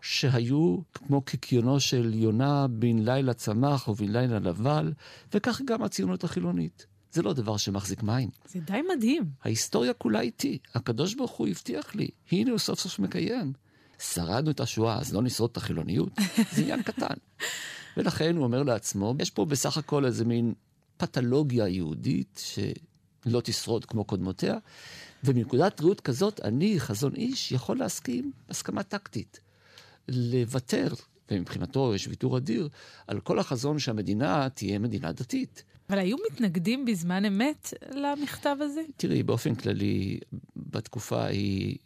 שהיו 0.00 0.78
כמו 0.94 1.22
קיקיונו 1.22 1.80
של 1.80 2.14
יונה 2.14 2.66
בן 2.68 2.98
לילה 2.98 3.34
צמח 3.34 3.88
ובן 3.88 4.12
לילה 4.12 4.38
נבל, 4.38 4.92
וכך 5.34 5.60
גם 5.64 5.82
הציונות 5.82 6.24
החילונית. 6.24 6.86
זה 7.12 7.22
לא 7.22 7.32
דבר 7.32 7.56
שמחזיק 7.56 8.02
מים. 8.02 8.30
זה 8.46 8.60
די 8.60 8.80
מדהים. 8.96 9.24
ההיסטוריה 9.42 9.92
כולה 9.92 10.20
איתי. 10.20 10.58
הקדוש 10.74 11.14
ברוך 11.14 11.30
הוא 11.30 11.48
הבטיח 11.48 11.94
לי, 11.94 12.08
הנה 12.32 12.50
הוא 12.50 12.58
סוף 12.58 12.80
סוף 12.80 12.98
מקיים. 12.98 13.52
שרדנו 13.98 14.50
את 14.50 14.60
השואה, 14.60 14.98
אז 14.98 15.14
לא 15.14 15.22
נשרוד 15.22 15.50
את 15.50 15.56
החילוניות? 15.56 16.12
זה 16.54 16.62
עניין 16.62 16.82
קטן. 16.82 17.14
ולכן 17.96 18.36
הוא 18.36 18.44
אומר 18.44 18.62
לעצמו, 18.62 19.14
יש 19.18 19.30
פה 19.30 19.44
בסך 19.44 19.76
הכל 19.76 20.04
איזה 20.04 20.24
מין 20.24 20.54
פתולוגיה 20.96 21.68
יהודית 21.68 22.42
שלא 22.44 23.40
תשרוד 23.40 23.84
כמו 23.84 24.04
קודמותיה, 24.04 24.58
ומנקודת 25.24 25.80
ראות 25.80 26.00
כזאת, 26.00 26.40
אני, 26.40 26.80
חזון 26.80 27.14
איש, 27.14 27.52
יכול 27.52 27.78
להסכים 27.78 28.32
הסכמה 28.48 28.82
טקטית. 28.82 29.40
לוותר, 30.08 30.88
ומבחינתו 31.30 31.94
יש 31.94 32.08
ויתור 32.08 32.38
אדיר, 32.38 32.68
על 33.06 33.20
כל 33.20 33.38
החזון 33.38 33.78
שהמדינה 33.78 34.48
תהיה 34.48 34.78
מדינה 34.78 35.12
דתית. 35.12 35.64
אבל 35.90 35.98
היו 35.98 36.16
מתנגדים 36.30 36.84
בזמן 36.84 37.24
אמת 37.24 37.74
למכתב 37.94 38.56
הזה? 38.60 38.80
תראי, 38.96 39.22
באופן 39.22 39.54
כללי, 39.54 40.20
בתקופה 40.56 41.24
ההיא 41.24 41.76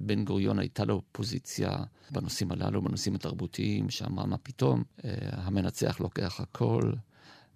בן 0.00 0.24
גוריון 0.24 0.58
הייתה 0.58 0.84
לו 0.84 1.02
פוזיציה 1.12 1.76
בנושאים 2.10 2.52
הללו, 2.52 2.82
בנושאים 2.82 3.14
התרבותיים, 3.14 3.90
שאמרה 3.90 4.26
מה 4.26 4.36
פתאום, 4.38 4.82
אה, 5.04 5.10
המנצח 5.32 6.00
לוקח 6.00 6.40
הכל, 6.40 6.92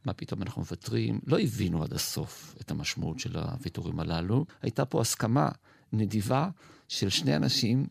מה 0.04 0.12
פתאום 0.12 0.42
אנחנו 0.42 0.62
מוותרים. 0.62 1.20
לא 1.26 1.38
הבינו 1.38 1.82
עד 1.82 1.92
הסוף 1.92 2.54
את 2.60 2.70
המשמעות 2.70 3.18
של 3.18 3.36
הוויתורים 3.36 4.00
הללו. 4.00 4.44
הייתה 4.62 4.84
פה 4.84 5.00
הסכמה 5.00 5.48
נדיבה 5.92 6.48
של 6.88 7.08
שני 7.08 7.36
אנשים 7.36 7.86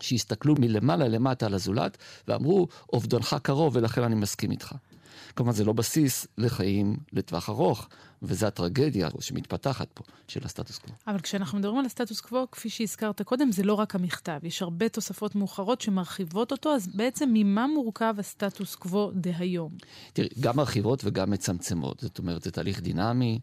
שהסתכלו 0.00 0.54
מלמעלה 0.58 1.08
למטה 1.08 1.46
על 1.46 1.54
הזולת 1.54 1.98
ואמרו, 2.28 2.68
אובדנך 2.92 3.36
קרוב 3.42 3.76
ולכן 3.76 4.02
אני 4.02 4.14
מסכים 4.14 4.50
איתך. 4.50 4.74
כמובן 5.36 5.52
זה 5.52 5.64
לא 5.64 5.72
בסיס 5.72 6.26
לחיים 6.38 6.96
לטווח 7.12 7.48
ארוך, 7.48 7.88
וזו 8.22 8.46
הטרגדיה 8.46 9.08
שמתפתחת 9.20 9.88
פה 9.94 10.04
של 10.28 10.40
הסטטוס 10.44 10.78
קוו. 10.78 10.94
אבל 11.06 11.20
כשאנחנו 11.20 11.58
מדברים 11.58 11.78
על 11.78 11.86
הסטטוס 11.86 12.20
קוו, 12.20 12.46
כפי 12.52 12.68
שהזכרת 12.68 13.22
קודם, 13.22 13.52
זה 13.52 13.62
לא 13.62 13.74
רק 13.74 13.94
המכתב, 13.94 14.38
יש 14.42 14.62
הרבה 14.62 14.88
תוספות 14.88 15.34
מאוחרות 15.34 15.80
שמרחיבות 15.80 16.52
אותו, 16.52 16.74
אז 16.74 16.88
בעצם 16.94 17.30
ממה 17.32 17.66
מורכב 17.66 18.14
הסטטוס 18.18 18.74
קוו 18.74 19.10
דהיום? 19.14 19.72
תראי, 20.12 20.28
גם 20.40 20.56
מרחיבות 20.56 21.02
וגם 21.04 21.30
מצמצמות, 21.30 22.00
זאת 22.00 22.18
אומרת, 22.18 22.42
זה 22.42 22.50
תהליך 22.50 22.80
דינמי. 22.80 23.38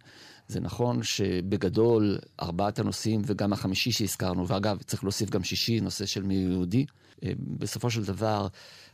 זה 0.49 0.59
נכון 0.59 1.03
שבגדול 1.03 2.17
ארבעת 2.41 2.79
הנושאים 2.79 3.21
וגם 3.25 3.53
החמישי 3.53 3.91
שהזכרנו, 3.91 4.47
ואגב, 4.47 4.77
צריך 4.81 5.03
להוסיף 5.03 5.29
גם 5.29 5.43
שישי, 5.43 5.79
נושא 5.79 6.05
של 6.05 6.23
מי 6.23 6.35
יהודי. 6.35 6.85
אה, 7.23 7.31
בסופו 7.57 7.89
של 7.89 8.03
דבר, 8.05 8.47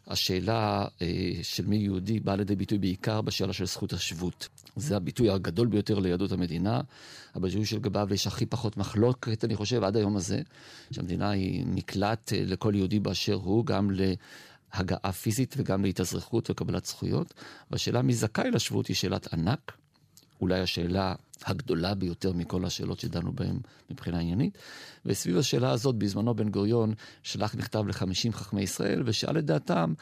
השאלה 0.07 0.87
אה, 1.01 1.07
של 1.41 1.65
מי 1.65 1.75
יהודי 1.75 2.19
באה 2.19 2.35
לידי 2.35 2.55
ביטוי 2.55 2.77
בעיקר 2.77 3.21
בשאלה 3.21 3.53
של 3.53 3.65
זכות 3.65 3.93
השבות. 3.93 4.47
זה 4.75 4.95
הביטוי 4.95 5.29
הגדול 5.29 5.67
ביותר 5.67 5.99
ליהדות 5.99 6.31
המדינה. 6.31 6.81
הביטוי 7.35 7.65
של 7.65 7.79
גביו 7.79 8.07
יש 8.13 8.27
הכי 8.27 8.45
פחות 8.45 8.77
מחלוקת, 8.77 9.45
אני 9.45 9.55
חושב, 9.55 9.83
עד 9.83 9.97
היום 9.97 10.17
הזה, 10.17 10.41
שהמדינה 10.91 11.29
היא 11.29 11.65
מקלט 11.67 12.33
אה, 12.33 12.43
לכל 12.45 12.73
יהודי 12.75 12.99
באשר 12.99 13.33
הוא, 13.33 13.65
גם 13.65 13.89
להגעה 13.91 15.11
פיזית 15.11 15.55
וגם 15.57 15.83
להתאזרחות 15.83 16.49
וקבלת 16.49 16.85
זכויות. 16.85 17.33
והשאלה 17.71 18.01
מי 18.01 18.13
זכאי 18.13 18.51
לשבות 18.51 18.87
היא 18.87 18.95
שאלת 18.95 19.33
ענק. 19.33 19.71
אולי 20.41 20.59
השאלה 20.59 21.15
הגדולה 21.45 21.95
ביותר 21.95 22.33
מכל 22.33 22.65
השאלות 22.65 22.99
שדנו 22.99 23.33
בהן 23.33 23.59
מבחינה 23.89 24.19
עניינית. 24.19 24.57
וסביב 25.05 25.37
השאלה 25.37 25.71
הזאת, 25.71 25.95
בזמנו 25.95 26.35
בן 26.35 26.49
גוריון 26.49 26.93
שלח 27.23 27.55
מכתב 27.55 27.87
ל-50 27.87 28.31
חכמי 28.31 28.61
ישראל 28.61 29.03
ושאל 29.05 29.37
את 29.37 29.45
דעתם 29.45 29.93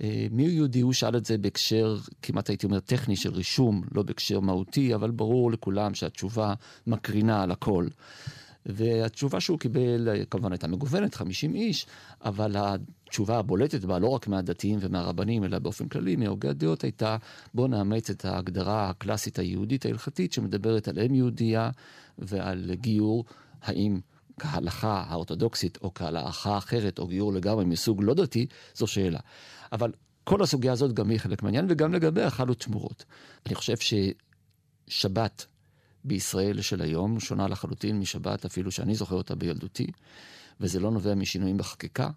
אה, 0.00 0.26
מי 0.30 0.42
הוא 0.42 0.52
יהודי? 0.52 0.80
הוא 0.80 0.92
שאל 0.92 1.16
את 1.16 1.26
זה 1.26 1.38
בהקשר, 1.38 1.96
כמעט 2.22 2.48
הייתי 2.48 2.66
אומר, 2.66 2.80
טכני 2.80 3.16
של 3.16 3.32
רישום, 3.34 3.82
לא 3.94 4.02
בהקשר 4.02 4.40
מהותי, 4.40 4.94
אבל 4.94 5.10
ברור 5.10 5.52
לכולם 5.52 5.94
שהתשובה 5.94 6.54
מקרינה 6.86 7.42
על 7.42 7.50
הכל. 7.50 7.86
והתשובה 8.66 9.40
שהוא 9.40 9.58
קיבל 9.58 10.08
כמובן 10.30 10.52
הייתה 10.52 10.68
מגוונת, 10.68 11.14
50 11.14 11.54
איש, 11.54 11.86
אבל 12.24 12.56
התשובה 13.06 13.38
הבולטת 13.38 13.84
בה, 13.84 13.98
לא 13.98 14.08
רק 14.08 14.28
מהדתיים 14.28 14.78
ומהרבנים, 14.82 15.44
אלא 15.44 15.58
באופן 15.58 15.88
כללי, 15.88 16.16
מהוגי 16.16 16.48
הדעות, 16.48 16.84
הייתה 16.84 17.16
בואו 17.54 17.66
נאמץ 17.66 18.10
את 18.10 18.24
ההגדרה 18.24 18.90
הקלאסית 18.90 19.38
היהודית 19.38 19.86
ההלכתית 19.86 20.32
שמדברת 20.32 20.88
על 20.88 20.98
אם 20.98 21.14
יהודייה 21.14 21.70
ועל 22.18 22.70
גיור, 22.74 23.24
האם 23.62 24.00
כהלכה 24.40 25.04
האורתודוקסית 25.08 25.78
או 25.82 25.94
כהלכה 25.94 26.58
אחרת, 26.58 26.98
או 26.98 27.06
גיור 27.06 27.32
לגמרי 27.32 27.64
מסוג 27.64 28.02
לא 28.02 28.14
דתי, 28.14 28.46
זו 28.74 28.86
שאלה. 28.86 29.20
אבל 29.72 29.92
כל 30.24 30.42
הסוגיה 30.42 30.72
הזאת 30.72 30.92
גם 30.92 31.10
היא 31.10 31.18
חלק 31.18 31.42
מהעניין, 31.42 31.66
וגם 31.68 31.94
לגביה 31.94 32.30
חלו 32.30 32.54
תמורות. 32.54 33.04
אני 33.46 33.54
חושב 33.54 33.74
ששבת 34.88 35.46
בישראל 36.04 36.60
של 36.60 36.82
היום 36.82 37.20
שונה 37.20 37.48
לחלוטין 37.48 37.98
משבת 37.98 38.44
אפילו 38.44 38.70
שאני 38.70 38.94
זוכר 38.94 39.14
אותה 39.14 39.34
בילדותי, 39.34 39.86
וזה 40.60 40.80
לא 40.80 40.90
נובע 40.90 41.14
משינויים 41.14 41.56
בחקיקה, 41.56 42.10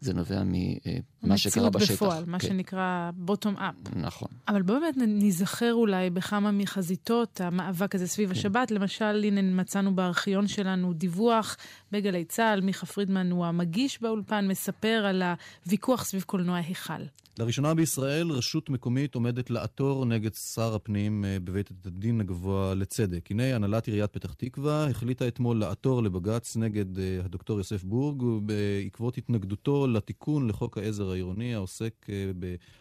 זה 0.00 0.14
נובע 0.14 0.42
ממה 0.44 1.38
שקרה 1.38 1.70
בשטח. 1.70 1.84
מציאות 1.84 2.02
בפועל, 2.02 2.24
מה 2.26 2.38
כן. 2.38 2.48
שנקרא 2.48 3.10
bottom 3.26 3.58
up. 3.58 3.96
נכון. 3.96 4.28
אבל 4.48 4.62
באמת 4.62 4.96
ניזכר 4.96 5.72
אולי 5.74 6.10
בכמה 6.10 6.50
מחזיתות 6.50 7.40
המאבק 7.40 7.94
הזה 7.94 8.06
סביב 8.06 8.32
כן. 8.32 8.38
השבת. 8.38 8.70
למשל, 8.70 9.24
הנה 9.24 9.42
מצאנו 9.42 9.94
בארכיון 9.94 10.48
שלנו 10.48 10.92
דיווח 10.92 11.56
בגלי 11.92 12.24
צה"ל, 12.24 12.60
מיכה 12.60 12.86
פרידמן 12.86 13.30
הוא 13.30 13.46
המגיש 13.46 14.02
באולפן, 14.02 14.48
מספר 14.48 15.04
על 15.08 15.22
הוויכוח 15.66 16.04
סביב 16.04 16.22
קולנוע 16.22 16.56
היכל. 16.56 17.02
לראשונה 17.38 17.74
בישראל 17.74 18.30
רשות 18.30 18.70
מקומית 18.70 19.14
עומדת 19.14 19.50
לעתור 19.50 20.04
נגד 20.04 20.34
שר 20.34 20.74
הפנים 20.74 21.24
אה, 21.24 21.38
בבית 21.44 21.70
הדין 21.86 22.20
הגבוה 22.20 22.74
לצדק. 22.74 23.30
הנה, 23.30 23.54
הנהלת 23.54 23.86
עיריית 23.86 24.12
פתח 24.12 24.32
תקווה 24.34 24.86
החליטה 24.90 25.28
אתמול 25.28 25.58
לעתור 25.58 26.02
לבג"ץ 26.02 26.56
נגד 26.56 26.98
אה, 26.98 27.18
הדוקטור 27.24 27.58
יוסף 27.58 27.84
בורג 27.84 28.22
בעקבות 28.46 29.18
התנגדותו 29.18 29.86
לתיקון 29.86 30.48
לחוק 30.48 30.78
העזר 30.78 31.10
העירוני 31.10 31.54
העוסק 31.54 32.06
אה, 32.08 32.30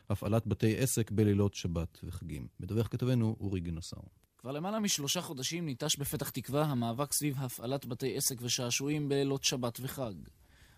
בהפעלת 0.10 0.48
בתי 0.48 0.78
עסק 0.78 1.12
בלילות 1.12 1.54
שבת 1.54 2.00
וחגים. 2.04 2.48
מדווח 2.60 2.88
כתבנו 2.88 3.36
אורי 3.40 3.60
גינוסר. 3.60 3.98
כבר 4.46 4.52
למעלה 4.52 4.80
משלושה 4.80 5.22
חודשים 5.22 5.66
ניטש 5.66 5.96
בפתח 5.96 6.30
תקווה 6.30 6.64
המאבק 6.64 7.14
סביב 7.14 7.36
הפעלת 7.40 7.86
בתי 7.86 8.18
עסק 8.18 8.36
ושעשועים 8.42 9.10
בלילות 9.10 9.44
שבת 9.44 9.80
וחג. 9.82 10.14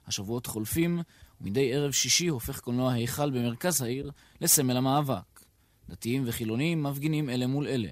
השבועות 0.06 0.46
חולפים, 0.46 1.02
ומדי 1.42 1.74
ערב 1.74 1.92
שישי 1.92 2.28
הופך 2.28 2.60
קולנוע 2.60 2.94
היכל 2.94 3.32
במרכז 3.32 3.82
העיר 3.82 4.12
לסמל 4.42 4.78
המאבק. 4.78 5.42
דתיים 5.90 6.24
וחילונים 6.26 6.84
מפגינים 6.84 7.30
אלה 7.30 7.48
מול 7.48 7.68
אלה. 7.68 7.90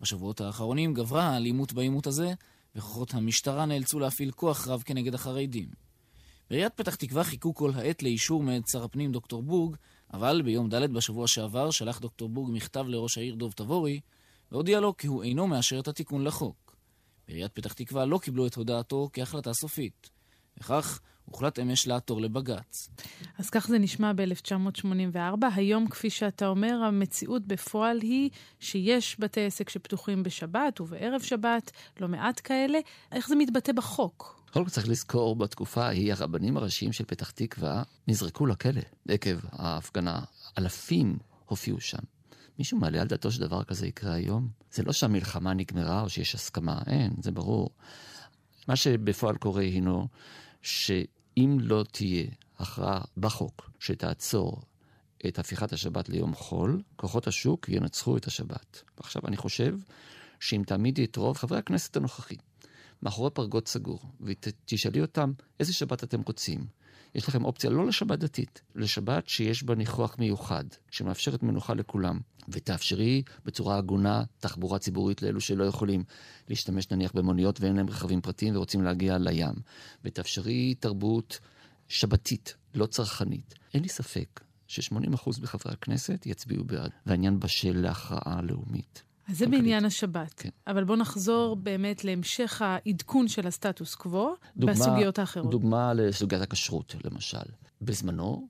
בשבועות 0.00 0.40
האחרונים 0.40 0.94
גברה 0.94 1.22
האלימות 1.22 1.72
בעימות 1.72 2.06
הזה, 2.06 2.34
וכוחות 2.76 3.14
המשטרה 3.14 3.66
נאלצו 3.66 3.98
להפעיל 3.98 4.30
כוח 4.30 4.68
רב 4.68 4.82
כנגד 4.82 5.14
החרדים. 5.14 5.68
בעיריית 6.50 6.74
פתח 6.74 6.94
תקווה 6.94 7.24
חיכו 7.24 7.54
כל 7.54 7.70
העת 7.74 8.02
לאישור 8.02 8.42
מאת 8.42 8.68
שר 8.72 8.84
הפנים 8.84 9.12
דוקטור 9.12 9.42
בורג, 9.42 9.76
אבל 10.12 10.42
ביום 10.44 10.68
ד' 10.68 10.92
בשבוע 10.92 11.28
שעבר 11.28 11.70
שלח 11.70 11.98
דוקטור 11.98 12.28
בורג 12.28 12.50
מכתב 12.52 12.84
לראש 12.88 13.18
העיר 13.18 13.34
דוב 13.34 13.52
תבורי, 13.52 14.00
והודיע 14.54 14.80
לו 14.80 14.96
כי 14.96 15.06
הוא 15.06 15.22
אינו 15.22 15.46
מאשר 15.46 15.80
את 15.80 15.88
התיקון 15.88 16.24
לחוק. 16.24 16.76
בעיריית 17.28 17.52
פתח 17.52 17.72
תקווה 17.72 18.04
לא 18.04 18.18
קיבלו 18.18 18.46
את 18.46 18.54
הודעתו 18.54 19.08
כהחלטה 19.12 19.52
סופית. 19.52 20.10
וכך 20.58 21.00
הוחלט 21.24 21.58
אמש 21.58 21.86
לעתור 21.86 22.20
לבג"ץ. 22.20 22.88
אז 23.38 23.50
כך 23.50 23.66
זה 23.66 23.78
נשמע 23.78 24.12
ב-1984. 24.12 25.46
היום, 25.54 25.88
כפי 25.88 26.10
שאתה 26.10 26.46
אומר, 26.46 26.74
המציאות 26.84 27.46
בפועל 27.46 28.00
היא 28.00 28.30
שיש 28.60 29.16
בתי 29.20 29.46
עסק 29.46 29.68
שפתוחים 29.68 30.22
בשבת 30.22 30.80
ובערב 30.80 31.22
שבת, 31.22 31.70
לא 32.00 32.08
מעט 32.08 32.40
כאלה. 32.44 32.78
איך 33.12 33.28
זה 33.28 33.36
מתבטא 33.36 33.72
בחוק? 33.72 34.40
קודם 34.52 34.64
כל 34.64 34.70
צריך 34.70 34.88
לזכור, 34.88 35.36
בתקופה 35.36 35.84
ההיא 35.84 36.12
הרבנים 36.12 36.56
הראשיים 36.56 36.92
של 36.92 37.04
פתח 37.04 37.30
תקווה 37.30 37.82
נזרקו 38.08 38.46
לכלא 38.46 38.80
עקב 39.08 39.36
ההפגנה. 39.52 40.20
אלפים 40.58 41.18
הופיעו 41.46 41.80
שם. 41.80 42.13
מישהו 42.58 42.78
מעלה 42.78 43.00
על 43.00 43.06
דעתו 43.06 43.30
שדבר 43.30 43.64
כזה 43.64 43.86
יקרה 43.86 44.14
היום? 44.14 44.48
זה 44.72 44.82
לא 44.82 44.92
שהמלחמה 44.92 45.54
נגמרה 45.54 46.00
או 46.00 46.10
שיש 46.10 46.34
הסכמה, 46.34 46.78
אין, 46.86 47.12
זה 47.22 47.30
ברור. 47.30 47.70
מה 48.68 48.76
שבפועל 48.76 49.36
קורה 49.36 49.62
הינו 49.62 50.08
שאם 50.62 51.58
לא 51.60 51.84
תהיה 51.92 52.26
הכרעה 52.58 53.00
בחוק 53.16 53.70
שתעצור 53.80 54.62
את 55.26 55.38
הפיכת 55.38 55.72
השבת 55.72 56.08
ליום 56.08 56.34
חול, 56.34 56.82
כוחות 56.96 57.26
השוק 57.26 57.68
ינצחו 57.68 58.16
את 58.16 58.26
השבת. 58.26 58.82
ועכשיו 58.98 59.22
אני 59.28 59.36
חושב 59.36 59.78
שאם 60.40 60.62
תעמידי 60.66 61.04
את 61.04 61.16
רוב 61.16 61.36
חברי 61.36 61.58
הכנסת 61.58 61.96
הנוכחים 61.96 62.38
מאחורי 63.02 63.30
פרגוד 63.30 63.68
סגור, 63.68 64.00
ותשאלי 64.20 65.00
אותם 65.00 65.32
איזה 65.60 65.72
שבת 65.72 66.04
אתם 66.04 66.20
רוצים, 66.20 66.66
יש 67.14 67.28
לכם 67.28 67.44
אופציה 67.44 67.70
לא 67.70 67.86
לשבת 67.86 68.18
דתית, 68.18 68.62
לשבת 68.74 69.28
שיש 69.28 69.62
בה 69.62 69.74
ניחוח 69.74 70.16
מיוחד, 70.18 70.64
שמאפשרת 70.90 71.42
מנוחה 71.42 71.74
לכולם, 71.74 72.20
ותאפשרי 72.48 73.22
בצורה 73.44 73.78
הגונה 73.78 74.22
תחבורה 74.38 74.78
ציבורית 74.78 75.22
לאלו 75.22 75.40
שלא 75.40 75.64
יכולים 75.64 76.04
להשתמש 76.48 76.90
נניח 76.90 77.12
במוניות 77.12 77.60
ואין 77.60 77.76
להם 77.76 77.88
רכבים 77.88 78.20
פרטיים 78.20 78.56
ורוצים 78.56 78.82
להגיע 78.82 79.18
לים, 79.18 79.54
ותאפשרי 80.04 80.74
תרבות 80.74 81.38
שבתית, 81.88 82.54
לא 82.74 82.86
צרכנית. 82.86 83.54
אין 83.74 83.82
לי 83.82 83.88
ספק 83.88 84.40
ש-80% 84.66 85.42
מחברי 85.42 85.72
הכנסת 85.72 86.26
יצביעו 86.26 86.64
בעד, 86.64 86.90
והעניין 87.06 87.40
בשל 87.40 87.76
להכרעה 87.76 88.42
לאומית. 88.42 89.02
אז 89.28 89.38
זה 89.38 89.46
בעניין 89.46 89.84
השבת. 89.84 90.34
כן. 90.36 90.48
אבל 90.66 90.84
בואו 90.84 90.98
נחזור 90.98 91.56
באמת 91.56 92.04
להמשך 92.04 92.62
העדכון 92.62 93.28
של 93.28 93.46
הסטטוס 93.46 93.94
קוו 93.94 94.34
דוגמה, 94.56 94.72
בסוגיות 94.72 95.18
האחרות. 95.18 95.50
דוגמה 95.50 95.94
לסוגיית 95.94 96.42
הכשרות, 96.42 96.94
למשל. 97.04 97.38
בזמנו, 97.82 98.48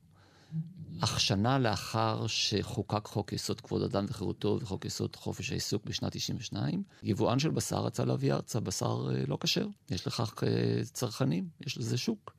אך 1.00 1.21
שנה 1.21 1.59
לאחר 1.59 2.26
שחוקק 2.26 3.07
חוק 3.07 3.33
יסוד 3.33 3.61
כבוד 3.61 3.83
אדם 3.83 4.04
וחירותו 4.09 4.59
וחוק 4.61 4.85
יסוד 4.85 5.16
חופש 5.16 5.50
העיסוק 5.50 5.85
בשנת 5.85 6.12
92, 6.12 6.83
יבואן 7.02 7.38
של 7.38 7.50
בשר 7.50 7.85
רצה 7.85 8.04
להביא 8.04 8.33
ארצה 8.33 8.61
בשר 8.61 9.11
אה, 9.11 9.25
לא 9.26 9.38
כשר. 9.40 9.66
יש 9.90 10.07
לכך 10.07 10.45
אה, 10.47 10.85
צרכנים, 10.85 11.49
יש 11.66 11.78
לזה 11.78 11.99
שוק. 11.99 12.35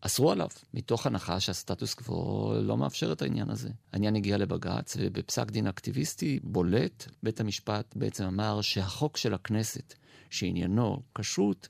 אסרו 0.00 0.32
עליו, 0.32 0.48
מתוך 0.74 1.06
הנחה 1.06 1.40
שהסטטוס 1.40 1.94
קוו 1.94 2.52
לא 2.62 2.76
מאפשר 2.76 3.12
את 3.12 3.22
העניין 3.22 3.50
הזה. 3.50 3.68
העניין 3.92 4.16
הגיע 4.16 4.38
לבג"ץ, 4.38 4.96
ובפסק 5.00 5.50
דין 5.50 5.66
אקטיביסטי 5.66 6.40
בולט, 6.42 7.06
בית 7.22 7.40
המשפט 7.40 7.94
בעצם 7.96 8.24
אמר 8.24 8.60
שהחוק 8.60 9.16
של 9.16 9.34
הכנסת, 9.34 9.94
שעניינו 10.30 11.02
כשרות, 11.14 11.68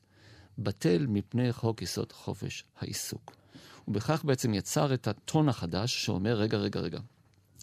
בטל 0.58 1.06
מפני 1.08 1.52
חוק 1.52 1.82
יסוד 1.82 2.12
חופש 2.12 2.64
העיסוק. 2.80 3.36
ובכך 3.88 4.24
בעצם 4.24 4.54
יצר 4.54 4.94
את 4.94 5.08
הטון 5.08 5.48
החדש 5.48 6.04
שאומר, 6.04 6.34
רגע, 6.36 6.58
רגע, 6.58 6.80
רגע, 6.80 7.00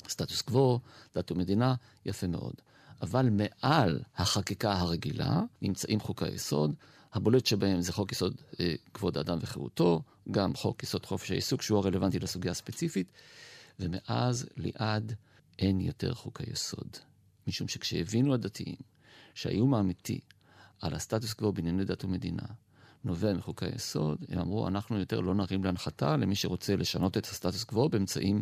סטטוס 0.08 0.42
קוו, 0.42 0.80
דת 1.16 1.32
ומדינה, 1.32 1.76
יפה 2.06 2.28
מאוד. 2.28 2.54
אבל 3.02 3.30
מעל 3.30 4.00
החקיקה 4.16 4.74
הרגילה 4.74 5.42
נמצאים 5.62 6.00
חוקי 6.00 6.26
היסוד, 6.26 6.76
הבולט 7.16 7.46
שבהם 7.46 7.82
זה 7.82 7.94
חוק 7.94 8.12
יסוד 8.12 8.42
אה, 8.60 8.74
כבוד 8.94 9.18
האדם 9.18 9.38
וחירותו, 9.42 10.02
גם 10.32 10.56
חוק 10.56 10.84
יסוד 10.84 11.06
חופש 11.06 11.32
העיסוק, 11.32 11.62
שהוא 11.62 11.78
הרלוונטי 11.78 12.20
לסוגיה 12.20 12.52
הספציפית, 12.52 13.12
ומאז 13.80 14.46
ליעד 14.58 15.14
אין 15.60 15.82
יותר 15.82 16.14
חוקי 16.14 16.44
יסוד. 16.52 16.98
משום 17.48 17.68
שכשהבינו 17.68 18.34
הדתיים 18.34 18.76
שהאיום 19.34 19.74
האמיתי 19.74 20.20
על 20.82 20.94
הסטטוס 20.94 21.34
קוו 21.34 21.52
בענייני 21.52 21.86
דת 21.86 22.04
ומדינה 22.04 22.46
נובע 23.04 23.34
מחוקי 23.34 23.66
היסוד, 23.66 24.18
הם 24.30 24.40
אמרו, 24.40 24.68
אנחנו 24.68 25.00
יותר 25.00 25.20
לא 25.20 25.36
נרים 25.36 25.64
להנחתה 25.64 26.18
למי 26.18 26.36
שרוצה 26.36 26.76
לשנות 26.76 27.18
את 27.18 27.26
הסטטוס 27.26 27.64
קוו 27.64 27.90
באמצעים 27.90 28.42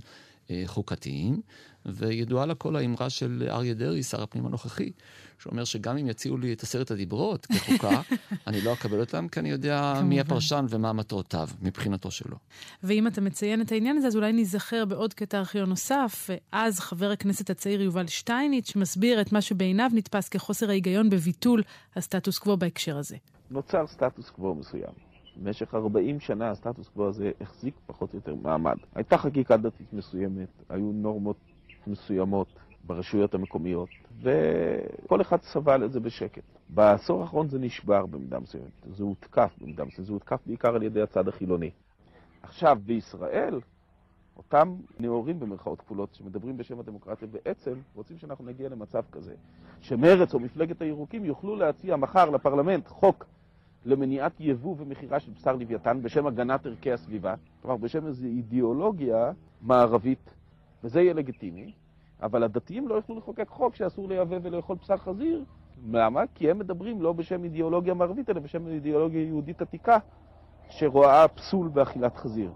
חוקתיים, 0.66 1.42
וידועה 1.86 2.46
לכל 2.46 2.76
האמרה 2.76 3.10
של 3.10 3.48
אריה 3.50 3.74
דרעי, 3.74 4.04
שר 4.04 4.24
הפנים 4.24 4.46
הנוכחי, 4.46 4.92
שאומר 5.40 5.64
שגם 5.64 5.98
אם 5.98 6.08
יציעו 6.08 6.38
לי 6.38 6.54
את 6.54 6.64
עשרת 6.64 6.92
הדיברות 6.92 7.46
כחוקה, 7.46 8.02
אני 8.48 8.62
לא 8.62 8.74
אקבל 8.74 9.00
אותם, 9.00 9.28
כי 9.28 9.40
אני 9.40 9.50
יודע 9.50 10.02
מי 10.04 10.20
הפרשן 10.20 10.66
ומה 10.70 10.94
מטרותיו, 10.94 11.48
מבחינתו 11.62 12.12
שלו. 12.12 12.38
ואם 12.84 13.08
אתה 13.08 13.22
מציין 13.22 13.62
את 13.62 13.72
העניין 13.72 13.98
הזה, 13.98 14.08
אז 14.08 14.16
אולי 14.16 14.34
ניזכר 14.34 14.86
בעוד 14.86 15.14
קטע 15.14 15.40
ארכיון 15.40 15.70
נוסף. 15.70 16.30
אז 16.52 16.80
חבר 16.80 17.12
הכנסת 17.12 17.50
הצעיר 17.50 17.82
יובל 17.82 18.08
שטייניץ, 18.08 18.70
שמסביר 18.70 19.22
את 19.22 19.32
מה 19.32 19.42
שבעיניו 19.42 19.90
נתפס 19.94 20.30
כחוסר 20.30 20.70
ההיגיון 20.70 21.10
בביטול 21.10 21.64
הסטטוס 21.96 22.38
קוו 22.38 22.58
בהקשר 22.58 22.98
הזה. 22.98 23.16
נוצר 23.52 23.88
סטטוס 23.88 24.30
קוו 24.30 24.56
מסוים. 24.56 25.13
במשך 25.38 25.76
40 25.76 26.20
שנה 26.20 26.50
הסטטוס 26.50 26.90
קוו 26.90 27.08
הזה 27.08 27.32
החזיק 27.42 27.76
פחות 27.86 28.14
או 28.14 28.18
יותר 28.18 28.36
מעמד. 28.36 28.78
הייתה 28.96 29.18
חקיקה 29.18 29.58
דתית 29.58 29.94
מסוימת, 29.94 30.50
היו 30.70 30.92
נורמות 30.94 31.38
מסוימות 31.88 32.48
ברשויות 32.84 33.34
המקומיות, 33.34 33.90
וכל 34.22 35.22
אחד 35.22 35.42
סבל 35.42 35.86
את 35.86 35.92
זה 35.92 36.00
בשקט. 36.00 36.44
בעשור 36.70 37.22
האחרון 37.22 37.50
זה 37.50 37.60
נשבר 37.60 38.06
במידה 38.06 38.40
מסוימת, 38.40 38.72
זה 38.96 39.04
הותקף 39.04 39.56
במידה 39.62 39.86
מסוימת, 39.86 40.08
זה 40.08 40.14
הותקף 40.14 40.40
בעיקר 40.46 40.76
על 40.76 40.84
ידי 40.84 41.02
הצד 41.02 41.28
החילוני. 41.28 41.72
עכשיו, 42.44 42.78
בישראל, 42.86 43.60
אותם 44.38 44.76
נאורים 45.00 45.40
במרכאות 45.40 45.80
כפולות 45.82 46.16
שמדברים 46.16 46.58
בשם 46.58 46.80
הדמוקרטיה 46.80 47.28
בעצם 47.28 47.74
רוצים 47.96 48.18
שאנחנו 48.18 48.46
נגיע 48.46 48.70
למצב 48.70 49.04
כזה, 49.12 49.36
שמרץ 49.82 50.34
או 50.34 50.40
מפלגת 50.40 50.82
הירוקים 50.82 51.26
יוכלו 51.26 51.56
להציע 51.56 51.96
מחר 51.96 52.30
לפרלמנט 52.30 52.88
חוק 52.88 53.26
למניעת 53.86 54.32
יבוא 54.40 54.76
ומכירה 54.80 55.20
של 55.20 55.32
בשר 55.32 55.56
לוויתן 55.56 56.02
בשם 56.02 56.28
הגנת 56.28 56.66
ערכי 56.66 56.92
הסביבה, 56.92 57.36
כלומר 57.62 57.78
בשם 57.78 58.08
איזו 58.08 58.26
אידיאולוגיה 58.26 59.32
מערבית, 59.62 60.30
וזה 60.84 61.02
יהיה 61.02 61.14
לגיטימי, 61.14 61.72
אבל 62.22 62.44
הדתיים 62.44 62.88
לא 62.88 62.96
יוכלו 62.96 63.18
לחוקק 63.18 63.50
חוק 63.50 63.76
שאסור 63.76 64.10
לייבא 64.10 64.38
ולאכול 64.42 64.78
בשר 64.84 64.98
חזיר. 64.98 65.44
למה? 65.92 66.22
כי 66.36 66.52
הם 66.52 66.60
מדברים 66.60 67.02
לא 67.02 67.14
בשם 67.14 67.44
אידיאולוגיה 67.44 67.94
מערבית, 67.94 68.30
אלא 68.30 68.40
בשם 68.40 68.68
אידיאולוגיה 68.68 69.24
יהודית 69.24 69.62
עתיקה, 69.62 69.98
שרואה 70.70 71.28
פסול 71.28 71.68
באכילת 71.68 72.18
חזיר. 72.18 72.52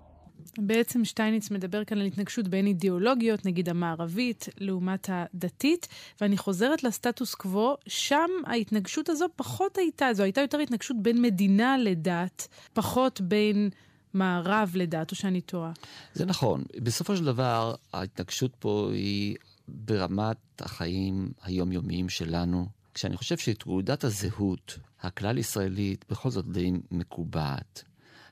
בעצם 0.58 1.06
שטייניץ 1.06 1.52
מדבר 1.52 1.84
כאן 1.84 1.98
על 1.98 2.06
התנגשות 2.06 2.48
בין 2.48 2.68
אידיאולוגיות, 2.68 3.46
נגיד 3.46 3.70
המערבית, 3.70 4.50
לעומת 4.58 5.10
הדתית, 5.12 5.88
ואני 6.22 6.38
חוזרת 6.38 6.84
לסטטוס 6.84 7.36
קוו, 7.36 7.76
שם 7.88 8.30
ההתנגשות 8.46 9.10
הזו 9.10 9.26
פחות 9.36 9.78
הייתה, 9.78 10.14
זו 10.14 10.24
הייתה 10.24 10.42
יותר 10.42 10.58
התנגשות 10.58 10.98
בין 11.02 11.22
מדינה 11.22 11.78
לדת, 11.78 12.48
פחות 12.74 13.22
בין 13.22 13.70
מערב 14.14 14.72
לדת, 14.76 15.12
או 15.12 15.16
שאני 15.16 15.42
טועה. 15.42 15.72
זה 16.14 16.26
נכון. 16.26 16.64
בסופו 16.84 17.18
של 17.18 17.26
דבר, 17.26 17.76
ההתנגשות 17.94 18.56
פה 18.60 18.90
היא 18.94 19.36
ברמת 19.68 20.38
החיים 20.60 21.32
היומיומיים 21.44 22.10
שלנו, 22.10 22.68
כשאני 22.94 23.18
חושב 23.18 23.38
שתעודת 23.38 24.04
הזהות 24.04 24.80
הכלל-ישראלית 25.02 26.06
בכל 26.10 26.30
זאת 26.30 26.52
די 26.52 26.72
מקובעת. 26.92 27.84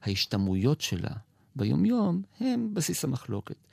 ההשתמעויות 0.01 0.81
שלה 0.81 1.11
ביומיום 1.55 2.21
הם 2.39 2.73
בסיס 2.73 3.03
המחלוקת. 3.03 3.67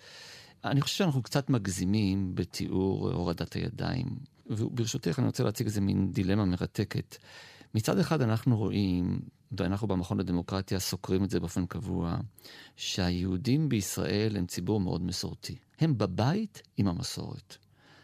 אני 0.65 0.81
חושב 0.81 0.97
שאנחנו 0.97 1.23
קצת 1.23 1.51
מגזימים 1.51 2.35
בתיאור 2.35 3.11
הורדת 3.11 3.53
הידיים, 3.53 4.07
וברשותך 4.47 5.19
אני 5.19 5.27
רוצה 5.27 5.45
להציג 5.45 5.67
איזה 5.67 5.81
מין 5.81 6.13
דילמה 6.13 6.45
מרתקת. 6.45 7.17
מצד 7.75 7.99
אחד 7.99 8.23
אנחנו 8.23 8.57
רואים, 8.57 9.21
ואנחנו 9.59 9.89
במכון 9.89 10.21
לדמוקרטיה 10.21 10.79
סוקרים 10.79 11.25
את 11.25 11.31
זה 11.31 11.41
באופן 11.41 11.67
קבוע, 11.67 12.17
שהיהודים 12.77 13.69
בישראל 13.69 14.37
הם 14.37 14.47
ציבור 14.47 14.81
מאוד 14.81 15.03
מסורתי. 15.03 15.57
הם 15.81 15.99
בבית 15.99 16.63
עם 16.77 16.89
המסורת. 16.89 17.57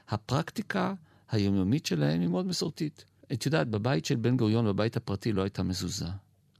הפרקטיקה 0.08 0.94
היומיומית 1.30 1.86
שלהם 1.86 2.20
היא 2.20 2.28
מאוד 2.28 2.46
מסורתית. 2.46 3.04
את 3.32 3.46
יודעת, 3.46 3.68
בבית 3.68 4.04
של 4.04 4.16
בן 4.16 4.36
גוריון, 4.36 4.64
בבית 4.66 4.96
הפרטי, 4.96 5.32
לא 5.32 5.42
הייתה 5.42 5.62
מזוזה. 5.62 6.08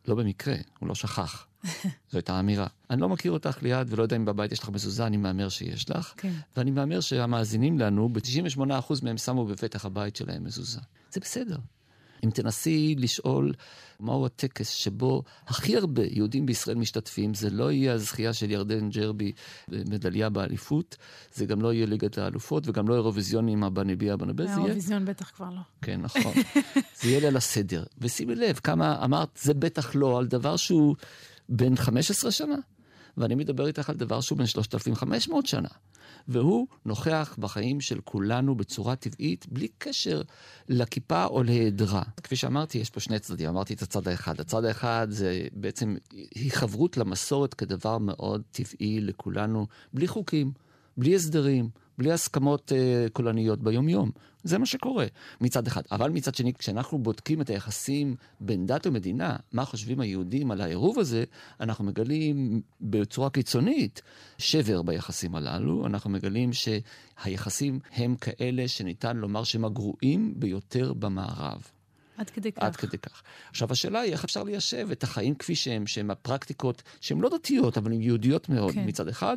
לא 0.09 0.15
במקרה, 0.15 0.55
הוא 0.79 0.89
לא 0.89 0.95
שכח. 0.95 1.48
זו 2.11 2.19
הייתה 2.19 2.41
אמירה. 2.41 2.67
אני 2.91 3.01
לא 3.01 3.09
מכיר 3.09 3.33
אותך 3.33 3.63
ליד 3.63 3.93
ולא 3.93 4.03
יודע 4.03 4.17
אם 4.17 4.25
בבית 4.25 4.53
יש 4.53 4.59
לך 4.59 4.69
מזוזה, 4.69 5.07
אני 5.07 5.17
מהמר 5.17 5.49
שיש 5.49 5.91
לך. 5.91 6.13
כן. 6.17 6.33
ואני 6.57 6.71
מהמר 6.71 7.01
שהמאזינים 7.01 7.79
לנו, 7.79 8.09
ב-98% 8.09 8.95
מהם 9.03 9.19
שמו 9.19 9.47
בפתח 9.47 9.85
הבית 9.85 10.17
שלהם 10.17 10.45
מזוזה. 10.45 10.81
זה 11.11 11.21
בסדר. 11.21 11.57
אם 12.25 12.31
תנסי 12.31 12.95
לשאול 12.99 13.53
מהו 14.01 14.27
הטקס 14.27 14.69
שבו 14.71 15.23
הכי 15.47 15.77
הרבה 15.77 16.03
יהודים 16.11 16.47
בישראל 16.47 16.77
משתתפים, 16.77 17.35
זה 17.35 17.51
לא 17.51 17.73
יהיה 17.73 17.93
הזכייה 17.93 18.33
של 18.33 18.51
ירדן 18.51 18.91
ג'רבי 18.91 19.33
במדליה 19.69 20.29
באליפות, 20.29 20.97
זה 21.35 21.47
גם 21.47 21.63
לא 21.63 21.73
יהיה 21.73 21.87
ליגת 21.87 22.19
האלופות 22.19 22.69
וגם 22.69 22.89
לא 22.89 22.95
אירוויזיון 22.95 23.49
עם 23.49 23.65
הבנביה 23.65 24.17
בנבה, 24.17 24.45
זה 24.45 24.51
יהיה... 24.51 24.61
האירוויזיון 24.61 25.05
בטח 25.05 25.31
כבר 25.31 25.51
לא. 25.51 25.61
כן, 25.83 26.01
נכון. 26.01 26.33
זה 27.01 27.09
יהיה 27.09 27.21
ליל 27.21 27.37
הסדר. 27.37 27.85
ושימי 27.99 28.35
לב 28.35 28.61
כמה 28.63 29.05
אמרת, 29.05 29.39
זה 29.43 29.55
בטח 29.55 29.95
לא, 29.95 30.19
על 30.19 30.27
דבר 30.27 30.57
שהוא 30.57 30.97
בן 31.49 31.77
15 31.77 32.31
שנה. 32.31 32.57
ואני 33.17 33.35
מדבר 33.35 33.67
איתך 33.67 33.91
על 33.91 33.97
דבר 33.97 34.21
שהוא 34.21 34.39
בן 34.39 34.47
3,500 34.47 35.47
שנה. 35.47 35.69
והוא 36.29 36.67
נוכח 36.85 37.37
בחיים 37.39 37.81
של 37.81 38.01
כולנו 38.05 38.55
בצורה 38.55 38.97
טבעית, 38.97 39.47
בלי 39.49 39.69
קשר 39.79 40.23
לכיפה 40.69 41.25
או 41.25 41.43
להיעדרה. 41.43 42.03
כפי 42.23 42.37
שאמרתי, 42.37 42.79
יש 42.79 42.91
פה 42.91 43.01
שני 43.01 43.19
צדדים, 43.19 43.49
אמרתי 43.49 43.75
את 43.75 43.83
הצד 43.83 44.09
האחד. 44.09 44.41
הצד 44.41 44.65
האחד 44.65 45.07
זה 45.11 45.47
בעצם 45.53 45.97
היחברות 46.35 46.97
למסורת 46.97 47.55
כדבר 47.55 47.99
מאוד 47.99 48.43
טבעי 48.51 49.01
לכולנו, 49.01 49.67
בלי 49.93 50.09
חוקים, 50.09 50.53
בלי 50.97 51.15
הסדרים, 51.17 51.71
בלי 51.99 52.13
הסכמות 52.13 52.73
uh, 52.73 53.11
קולניות 53.11 53.63
ביומיום. 53.63 54.11
זה 54.43 54.59
מה 54.59 54.67
שקורה 54.67 55.07
מצד 55.41 55.67
אחד. 55.67 55.83
אבל 55.93 56.11
מצד 56.11 56.35
שני, 56.35 56.55
כשאנחנו 56.55 56.99
בודקים 56.99 57.41
את 57.41 57.51
היחסים 57.51 58.17
בין 58.41 58.67
דת 58.67 58.87
ומדינה, 58.87 59.37
מה 59.53 59.65
חושבים 59.65 60.01
היהודים 60.01 60.51
על 60.51 60.61
העירוב 60.61 60.99
הזה, 60.99 61.25
אנחנו 61.61 61.85
מגלים 61.85 62.61
בצורה 62.81 63.31
קיצונית 63.31 64.03
שבר 64.39 64.83
ביחסים 64.83 65.35
הללו. 65.35 65.87
אנחנו 65.87 66.11
מגלים 66.11 66.51
שהיחסים 66.53 67.79
הם 67.93 68.17
כאלה 68.17 68.69
שניתן 68.69 69.17
לומר 69.17 69.45
שהם 69.45 69.65
הגרועים 69.65 70.35
ביותר 70.37 70.93
במערב. 70.93 71.78
עד 72.19 72.31
כדי 72.31 72.53
כך. 72.53 72.63
עד 72.63 72.77
כדי 72.77 72.99
כך. 72.99 73.23
עכשיו, 73.51 73.73
השאלה 73.73 74.01
היא 74.01 74.13
איך 74.13 74.25
אפשר 74.25 74.43
ליישב 74.43 74.89
את 74.93 75.03
החיים 75.03 75.35
כפי 75.35 75.55
שהם, 75.55 75.87
שהם 75.87 76.11
הפרקטיקות 76.11 76.83
שהן 77.01 77.21
לא 77.21 77.31
דתיות, 77.39 77.79
אבל 77.79 77.93
הן 77.93 78.03
יהודיות 78.03 78.49
מאוד 78.49 78.75
כן. 78.75 78.85
מצד 78.87 79.09
אחד, 79.09 79.37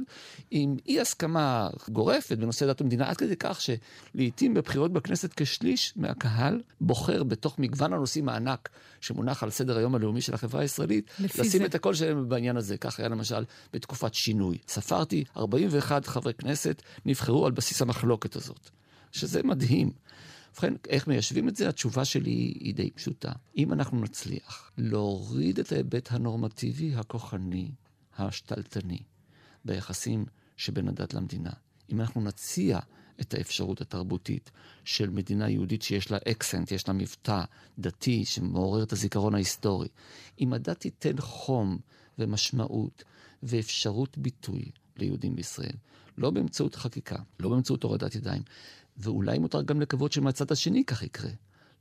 עם 0.51 0.77
אי 0.87 1.01
הסכמה 1.01 1.69
גורפת 1.89 2.37
בנושא 2.37 2.65
דת 2.65 2.81
ומדינה, 2.81 3.09
עד 3.09 3.17
כדי 3.17 3.35
כך 3.39 3.59
שלעיתים 3.61 4.53
בבחירות 4.53 4.93
בכנסת 4.93 5.33
כשליש 5.35 5.93
מהקהל 5.95 6.61
בוחר 6.81 7.23
בתוך 7.23 7.59
מגוון 7.59 7.93
הנושאים 7.93 8.29
הענק 8.29 8.69
שמונח 9.01 9.43
על 9.43 9.49
סדר 9.49 9.77
היום 9.77 9.95
הלאומי 9.95 10.21
של 10.21 10.33
החברה 10.33 10.61
הישראלית, 10.61 11.11
לשים 11.19 11.61
זה. 11.61 11.65
את 11.65 11.75
הקול 11.75 11.93
שלהם 11.93 12.29
בעניין 12.29 12.57
הזה. 12.57 12.77
כך 12.77 12.99
היה 12.99 13.09
למשל 13.09 13.45
בתקופת 13.73 14.13
שינוי. 14.13 14.57
ספרתי 14.67 15.23
41 15.37 16.07
חברי 16.07 16.33
כנסת 16.33 16.81
נבחרו 17.05 17.45
על 17.45 17.51
בסיס 17.51 17.81
המחלוקת 17.81 18.35
הזאת, 18.35 18.69
שזה 19.11 19.43
מדהים. 19.43 19.91
ובכן, 20.51 20.73
איך 20.89 21.07
מיישבים 21.07 21.49
את 21.49 21.55
זה? 21.55 21.69
התשובה 21.69 22.05
שלי 22.05 22.31
היא 22.31 22.75
די 22.75 22.91
פשוטה. 22.91 23.31
אם 23.57 23.73
אנחנו 23.73 24.01
נצליח 24.01 24.71
להוריד 24.77 25.59
את 25.59 25.71
ההיבט 25.71 26.11
הנורמטיבי, 26.11 26.95
הכוחני, 26.95 27.71
השתלטני, 28.17 28.99
ביחסים 29.65 30.25
שבין 30.57 30.87
הדת 30.87 31.13
למדינה, 31.13 31.51
אם 31.91 32.01
אנחנו 32.01 32.21
נציע 32.21 32.79
את 33.21 33.33
האפשרות 33.33 33.81
התרבותית 33.81 34.51
של 34.85 35.09
מדינה 35.09 35.49
יהודית 35.49 35.81
שיש 35.81 36.11
לה 36.11 36.17
אקסנט, 36.31 36.71
יש 36.71 36.87
לה 36.87 36.93
מבטא 36.93 37.43
דתי 37.79 38.25
שמעורר 38.25 38.83
את 38.83 38.93
הזיכרון 38.93 39.35
ההיסטורי, 39.35 39.87
אם 40.39 40.53
הדת 40.53 40.79
תיתן 40.79 41.15
חום 41.19 41.79
ומשמעות 42.19 43.03
ואפשרות 43.43 44.17
ביטוי 44.17 44.71
ליהודים 44.97 45.35
בישראל, 45.35 45.75
לא 46.17 46.29
באמצעות 46.29 46.75
חקיקה, 46.75 47.15
לא 47.39 47.49
באמצעות 47.49 47.83
הורדת 47.83 48.15
ידיים, 48.15 48.41
ואולי 49.01 49.39
מותר 49.39 49.61
גם 49.61 49.81
לקוות 49.81 50.11
שמהצד 50.11 50.51
השני 50.51 50.85
כך 50.85 51.03
יקרה. 51.03 51.31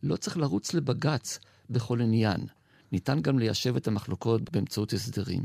לא 0.03 0.17
צריך 0.17 0.37
לרוץ 0.37 0.75
לבג"ץ 0.75 1.39
בכל 1.71 2.01
עניין. 2.01 2.47
ניתן 2.93 3.23
גם 3.23 3.39
ליישב 3.39 3.77
את 3.77 3.89
המחלוקות 3.89 4.51
באמצעות 4.51 4.93
הסדרים. 4.93 5.45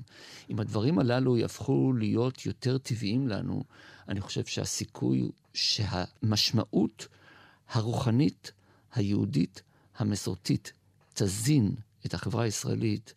אם 0.49 0.59
הדברים 0.59 0.99
הללו 0.99 1.37
יהפכו 1.37 1.93
להיות 1.93 2.45
יותר 2.45 2.77
טבעיים 2.77 3.27
לנו, 3.27 3.63
אני 4.09 4.21
חושב 4.21 4.45
שהסיכוי 4.45 5.29
שהמשמעות 5.53 7.07
הרוחנית, 7.69 8.51
היהודית, 8.93 9.61
המסורתית, 9.97 10.73
תזין 11.13 11.75
את 12.05 12.13
החברה 12.13 12.43
הישראלית, 12.43 13.13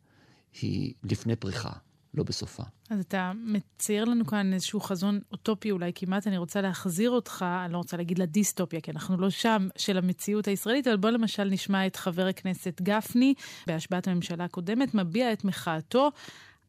היא 0.60 0.94
לפני 1.04 1.36
פריחה. 1.36 1.72
לא 2.14 2.22
בסופה. 2.22 2.62
אז 2.90 3.00
אתה 3.00 3.32
מצייר 3.44 4.04
לנו 4.04 4.26
כאן 4.26 4.52
איזשהו 4.52 4.80
חזון 4.80 5.20
אוטופי 5.32 5.70
אולי 5.70 5.92
כמעט, 5.94 6.26
אני 6.26 6.38
רוצה 6.38 6.60
להחזיר 6.60 7.10
אותך, 7.10 7.44
אני 7.64 7.72
לא 7.72 7.78
רוצה 7.78 7.96
להגיד 7.96 8.18
לדיסטופיה, 8.18 8.80
כי 8.80 8.90
אנחנו 8.90 9.16
לא 9.16 9.30
שם, 9.30 9.68
של 9.76 9.98
המציאות 9.98 10.48
הישראלית, 10.48 10.86
אבל 10.86 10.96
בוא 10.96 11.10
למשל 11.10 11.44
נשמע 11.44 11.86
את 11.86 11.96
חבר 11.96 12.26
הכנסת 12.26 12.80
גפני, 12.82 13.34
בהשבעת 13.66 14.08
הממשלה 14.08 14.44
הקודמת, 14.44 14.94
מביע 14.94 15.32
את 15.32 15.44
מחאתו 15.44 16.10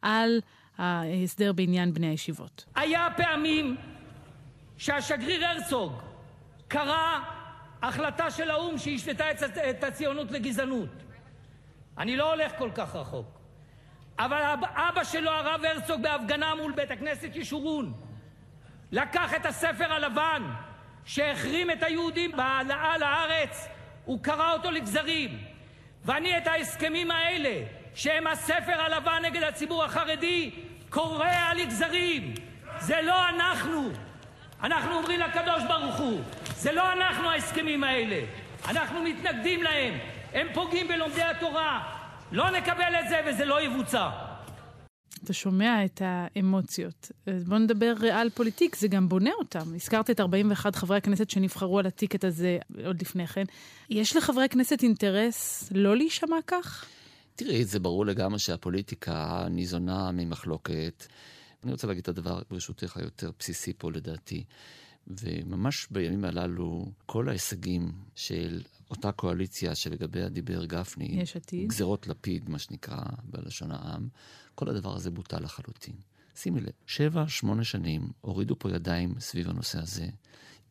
על 0.01 0.39
ההסדר 0.77 1.53
בעניין 1.53 1.93
בני 1.93 2.07
הישיבות. 2.07 2.65
היה 2.75 3.07
פעמים 3.17 3.75
שהשגריר 4.77 5.45
הרצוג 5.45 5.91
קרא 6.67 7.19
החלטה 7.81 8.31
של 8.31 8.49
האו"ם 8.49 8.77
שהשוותה 8.77 9.25
את 9.69 9.83
הציונות 9.83 10.31
לגזענות. 10.31 10.89
אני 11.97 12.17
לא 12.17 12.33
הולך 12.33 12.51
כל 12.57 12.69
כך 12.75 12.95
רחוק. 12.95 13.38
אבל 14.19 14.41
אבא 14.75 15.03
שלו, 15.03 15.31
הרב 15.31 15.65
הרצוג, 15.65 16.01
בהפגנה 16.01 16.55
מול 16.55 16.71
בית 16.71 16.91
הכנסת 16.91 17.29
ישורון, 17.35 17.93
לקח 18.91 19.33
את 19.33 19.45
הספר 19.45 19.93
הלבן 19.93 20.43
שהחרים 21.05 21.71
את 21.71 21.83
היהודים 21.83 22.31
בהעלאה 22.31 22.97
לארץ, 22.97 23.67
הוא 24.05 24.19
קרע 24.23 24.53
אותו 24.53 24.71
לגזרים. 24.71 25.39
ואני 26.05 26.37
את 26.37 26.47
ההסכמים 26.47 27.11
האלה, 27.11 27.63
שהם 27.95 28.27
הספר 28.27 28.81
הלבן 28.81 29.21
נגד 29.21 29.43
הציבור 29.43 29.83
החרדי, 29.83 30.51
קורע 30.89 31.53
לגזרים. 31.55 32.33
זה 32.79 33.01
לא 33.01 33.29
אנחנו. 33.29 33.89
אנחנו 34.63 34.95
אומרים 34.95 35.19
לקדוש 35.19 35.63
ברוך 35.67 35.95
הוא, 35.95 36.21
זה 36.55 36.71
לא 36.71 36.91
אנחנו 36.91 37.29
ההסכמים 37.29 37.83
האלה. 37.83 38.25
אנחנו 38.67 39.03
מתנגדים 39.03 39.63
להם. 39.63 39.93
הם 40.33 40.47
פוגעים 40.53 40.87
בלומדי 40.87 41.23
התורה. 41.23 41.98
לא 42.31 42.51
נקבל 42.51 42.95
את 43.03 43.09
זה 43.09 43.21
וזה 43.27 43.45
לא 43.45 43.61
יבוצע. 43.61 44.09
אתה 45.23 45.33
שומע 45.33 45.85
את 45.85 46.01
האמוציות. 46.05 47.11
אז 47.25 47.43
בוא 47.43 47.57
נדבר 47.57 47.93
על 48.13 48.29
פוליטיק, 48.29 48.75
זה 48.75 48.87
גם 48.87 49.09
בונה 49.09 49.29
אותם. 49.39 49.75
הזכרת 49.75 50.09
את 50.09 50.19
41 50.19 50.75
חברי 50.75 50.97
הכנסת 50.97 51.29
שנבחרו 51.29 51.79
על 51.79 51.85
הטיקט 51.85 52.23
הזה 52.23 52.57
עוד 52.85 53.01
לפני 53.01 53.27
כן. 53.27 53.43
יש 53.89 54.15
לחברי 54.15 54.45
הכנסת 54.45 54.83
אינטרס 54.83 55.69
לא 55.75 55.97
להישמע 55.97 56.37
כך? 56.47 56.85
תראי, 57.35 57.65
זה 57.65 57.79
ברור 57.79 58.05
לגמרי 58.05 58.39
שהפוליטיקה 58.39 59.47
ניזונה 59.49 60.11
ממחלוקת. 60.11 61.05
אני 61.63 61.71
רוצה 61.71 61.87
להגיד 61.87 62.01
את 62.01 62.07
הדבר, 62.07 62.41
ברשותך, 62.51 62.97
היותר 62.97 63.31
בסיסי 63.39 63.73
פה 63.77 63.91
לדעתי. 63.91 64.43
וממש 65.07 65.87
בימים 65.91 66.25
הללו, 66.25 66.85
כל 67.05 67.29
ההישגים 67.29 67.91
של 68.15 68.61
אותה 68.89 69.11
קואליציה 69.11 69.75
שלגביה 69.75 70.29
דיבר 70.29 70.65
גפני, 70.65 71.05
יש 71.05 71.35
עתיד, 71.35 71.67
גזרות 71.69 72.07
לפיד, 72.07 72.49
מה 72.49 72.59
שנקרא 72.59 73.01
בלשון 73.23 73.71
העם, 73.71 74.07
כל 74.55 74.69
הדבר 74.69 74.95
הזה 74.95 75.11
בוטל 75.11 75.43
לחלוטין. 75.43 75.95
שימי 76.35 76.61
לב, 76.61 76.71
שבע, 76.85 77.23
שמונה 77.27 77.63
שנים 77.63 78.09
הורידו 78.21 78.55
פה 78.59 78.71
ידיים 78.71 79.19
סביב 79.19 79.49
הנושא 79.49 79.79
הזה, 79.79 80.07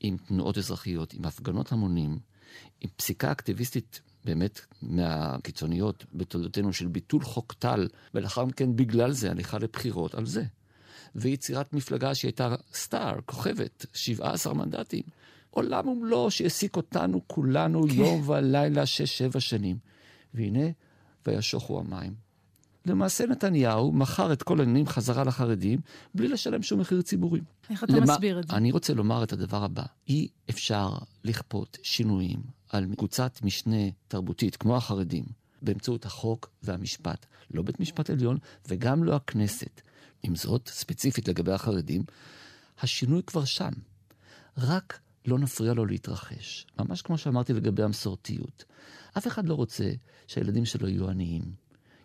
עם 0.01 0.17
תנועות 0.17 0.59
אזרחיות, 0.59 1.15
עם 1.15 1.25
הפגנות 1.25 1.73
המונים, 1.73 2.19
עם 2.81 2.91
פסיקה 2.97 3.33
אקטיביסטית 3.33 4.01
באמת 4.25 4.61
מהקיצוניות 4.83 6.05
בתולדותינו 6.15 6.73
של 6.73 6.87
ביטול 6.89 7.23
חוק 7.23 7.53
טל, 7.53 7.89
ולאחר 8.15 8.45
מכן 8.45 8.77
בגלל 8.77 9.13
זה 9.13 9.31
הליכה 9.31 9.59
לבחירות 9.59 10.15
על 10.15 10.27
זה. 10.27 10.45
ויצירת 11.15 11.73
מפלגה 11.73 12.15
שהייתה 12.15 12.55
סטאר, 12.73 13.21
כוכבת, 13.27 13.87
17 13.95 14.55
מנדטים. 14.55 15.03
עולם 15.51 15.89
ומלואו 15.89 16.31
שהעסיק 16.31 16.77
אותנו 16.77 17.21
כולנו 17.27 17.83
כן. 17.83 17.95
יום 17.95 18.29
ולילה, 18.29 18.87
שש-שבע 18.87 19.41
שנים. 19.41 19.77
והנה, 20.35 20.69
וישוחו 21.27 21.81
המים. 21.81 22.29
למעשה 22.87 23.27
נתניהו 23.27 23.93
מכר 23.93 24.33
את 24.33 24.43
כל 24.43 24.61
העניינים 24.61 24.87
חזרה 24.87 25.25
לחרדים, 25.25 25.81
בלי 26.15 26.29
לשלם 26.29 26.63
שום 26.63 26.81
מחיר 26.81 27.03
ציבורי. 27.03 27.41
איך 27.71 27.85
אתה 27.85 27.93
למה... 27.93 28.13
מסביר 28.13 28.41
את 28.41 28.49
זה? 28.49 28.57
אני 28.57 28.73
רוצה 28.73 28.95
לומר 28.95 29.23
את 29.23 29.33
הדבר 29.33 29.65
הבא. 29.65 29.83
אי 30.09 30.29
אפשר 30.51 30.91
לכפות 31.25 31.79
שינויים 31.83 32.41
על 32.69 32.87
קבוצת 32.97 33.43
משנה 33.43 33.91
תרבותית, 34.09 34.57
כמו 34.57 34.77
החרדים, 34.77 35.25
באמצעות 35.63 36.07
החוק 36.07 36.51
והמשפט. 36.63 37.27
לא 37.51 37.63
בית 37.63 37.81
משפט 37.81 38.11
עליון 38.11 38.39
וגם 38.69 39.05
לא 39.05 39.17
הכנסת. 39.17 39.81
עם 40.23 40.37
זאת, 40.37 40.69
ספציפית 40.69 41.29
לגבי 41.29 41.53
החרדים, 41.53 42.03
השינוי 42.81 43.23
כבר 43.23 43.45
שם. 43.45 43.73
רק 44.59 45.01
לא 45.29 45.39
נפריע 45.39 45.75
לו 45.75 45.87
להתרחש. 45.87 46.67
ממש 46.79 47.03
כמו 47.03 47.19
שאמרתי 47.19 47.53
לגבי 47.53 47.83
המסורתיות. 47.83 48.65
אף 49.19 49.27
אחד 49.27 49.49
לא 49.49 49.55
רוצה 49.55 49.91
שהילדים 50.27 50.65
שלו 50.65 50.89
יהיו 50.89 51.11
עניים. 51.11 51.43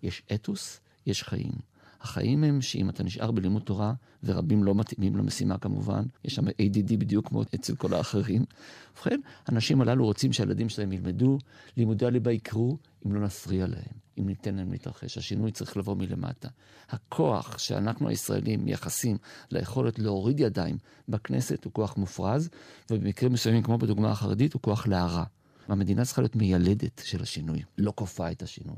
יש 0.03 0.23
אתוס, 0.33 0.79
יש 1.05 1.23
חיים. 1.23 1.72
החיים 2.03 2.43
הם 2.43 2.61
שאם 2.61 2.89
אתה 2.89 3.03
נשאר 3.03 3.31
בלימוד 3.31 3.61
תורה, 3.61 3.93
ורבים 4.23 4.63
לא 4.63 4.75
מתאימים 4.75 5.17
למשימה 5.17 5.57
כמובן, 5.57 6.03
יש 6.23 6.35
שם 6.35 6.47
ADD 6.47 6.97
בדיוק 6.97 7.27
כמו 7.27 7.43
אצל 7.55 7.75
כל 7.75 7.93
האחרים. 7.93 8.45
ובכן, 8.93 9.19
האנשים 9.47 9.81
הללו 9.81 10.05
רוצים 10.05 10.33
שהילדים 10.33 10.69
שלהם 10.69 10.91
ילמדו, 10.91 11.37
לימודי 11.77 12.05
הליבה 12.05 12.31
יקרו, 12.31 12.77
אם 13.05 13.13
לא 13.13 13.21
נפריע 13.21 13.67
להם, 13.67 13.93
אם 14.19 14.27
ניתן 14.27 14.55
להם 14.55 14.71
להתרחש. 14.71 15.17
השינוי 15.17 15.51
צריך 15.51 15.77
לבוא 15.77 15.95
מלמטה. 15.95 16.49
הכוח 16.89 17.57
שאנחנו 17.57 18.09
הישראלים 18.09 18.65
מייחסים 18.65 19.17
ליכולת 19.51 19.99
להוריד 19.99 20.39
ידיים 20.39 20.77
בכנסת 21.09 21.65
הוא 21.65 21.73
כוח 21.73 21.97
מופרז, 21.97 22.49
ובמקרים 22.91 23.33
מסוימים, 23.33 23.63
כמו 23.63 23.77
בדוגמה 23.77 24.11
החרדית, 24.11 24.53
הוא 24.53 24.61
כוח 24.61 24.87
להרע. 24.87 25.23
המדינה 25.67 26.05
צריכה 26.05 26.21
להיות 26.21 26.35
מיילדת 26.35 27.01
של 27.05 27.21
השינוי, 27.21 27.61
לא 27.77 27.93
כופה 27.95 28.31
את 28.31 28.41
השינוי. 28.41 28.77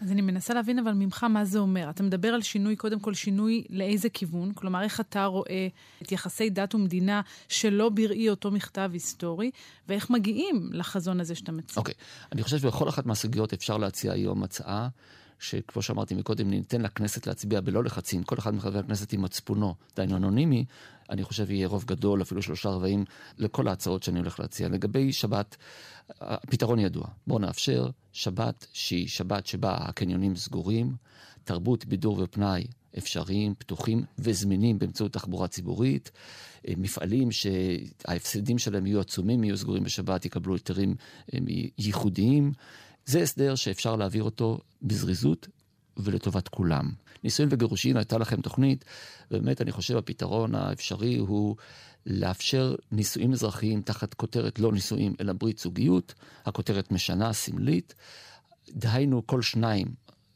אז 0.00 0.12
אני 0.12 0.22
מנסה 0.22 0.54
להבין 0.54 0.78
אבל 0.78 0.92
ממך 0.92 1.24
מה 1.24 1.44
זה 1.44 1.58
אומר. 1.58 1.90
אתה 1.90 2.02
מדבר 2.02 2.28
על 2.28 2.42
שינוי, 2.42 2.76
קודם 2.76 3.00
כל 3.00 3.14
שינוי 3.14 3.64
לאיזה 3.70 4.08
כיוון? 4.08 4.52
כלומר, 4.52 4.82
איך 4.82 5.00
אתה 5.00 5.24
רואה 5.24 5.68
את 6.02 6.12
יחסי 6.12 6.50
דת 6.50 6.74
ומדינה 6.74 7.20
שלא 7.48 7.88
בראי 7.88 8.28
אותו 8.28 8.50
מכתב 8.50 8.90
היסטורי, 8.92 9.50
ואיך 9.88 10.10
מגיעים 10.10 10.70
לחזון 10.72 11.20
הזה 11.20 11.34
שאתה 11.34 11.52
מציע? 11.52 11.76
אוקיי, 11.76 11.94
okay. 11.94 12.26
אני 12.32 12.42
חושב 12.42 12.58
שבכל 12.58 12.88
אחת 12.88 13.06
מהסוגיות 13.06 13.52
אפשר 13.52 13.76
להציע 13.76 14.12
היום 14.12 14.42
הצעה. 14.42 14.88
שכמו 15.38 15.82
שאמרתי 15.82 16.14
מקודם, 16.14 16.50
ניתן 16.50 16.82
לכנסת 16.82 17.26
להצביע 17.26 17.60
בלא 17.60 17.84
לחצים, 17.84 18.22
כל 18.22 18.38
אחד 18.38 18.54
מחברי 18.54 18.78
הכנסת 18.78 19.12
עם 19.12 19.22
מצפונו, 19.22 19.74
דהיינו 19.96 20.16
אנונימי, 20.16 20.64
אני 21.10 21.24
חושב 21.24 21.50
יהיה 21.50 21.68
רוב 21.68 21.84
גדול, 21.84 22.22
אפילו 22.22 22.42
שלושה 22.42 22.68
רבעים, 22.68 23.04
לכל 23.38 23.68
ההצעות 23.68 24.02
שאני 24.02 24.18
הולך 24.18 24.40
להציע. 24.40 24.68
לגבי 24.68 25.12
שבת, 25.12 25.56
הפתרון 26.20 26.78
ידוע. 26.78 27.06
בואו 27.26 27.38
נאפשר 27.38 27.90
שבת 28.12 28.66
שהיא 28.72 29.08
שבת 29.08 29.46
שבה 29.46 29.74
הקניונים 29.74 30.36
סגורים, 30.36 30.96
תרבות, 31.44 31.86
בידור 31.86 32.18
ופנאי 32.22 32.66
אפשריים, 32.98 33.54
פתוחים 33.58 34.04
וזמינים 34.18 34.78
באמצעות 34.78 35.12
תחבורה 35.12 35.48
ציבורית. 35.48 36.10
מפעלים 36.76 37.28
שההפסדים 37.32 38.58
שלהם 38.58 38.86
יהיו 38.86 39.00
עצומים, 39.00 39.44
יהיו 39.44 39.56
סגורים 39.56 39.84
בשבת, 39.84 40.24
יקבלו 40.24 40.54
היתרים 40.54 40.94
ייחודיים. 41.78 42.52
זה 43.06 43.22
הסדר 43.22 43.54
שאפשר 43.54 43.96
להעביר 43.96 44.22
אותו 44.22 44.58
בזריזות 44.86 45.48
ולטובת 45.96 46.48
כולם. 46.48 46.90
נישואים 47.24 47.48
וגירושין, 47.52 47.96
הייתה 47.96 48.18
לכם 48.18 48.40
תוכנית, 48.40 48.84
ובאמת 49.30 49.62
אני 49.62 49.72
חושב 49.72 49.96
הפתרון 49.96 50.54
האפשרי 50.54 51.16
הוא 51.16 51.56
לאפשר 52.06 52.74
נישואים 52.92 53.32
אזרחיים 53.32 53.82
תחת 53.82 54.14
כותרת 54.14 54.58
לא 54.58 54.72
נישואים 54.72 55.14
אלא 55.20 55.32
ברית 55.32 55.58
זוגיות, 55.58 56.14
הכותרת 56.44 56.92
משנה, 56.92 57.32
סמלית. 57.32 57.94
דהיינו 58.68 59.26
כל 59.26 59.42
שניים 59.42 59.86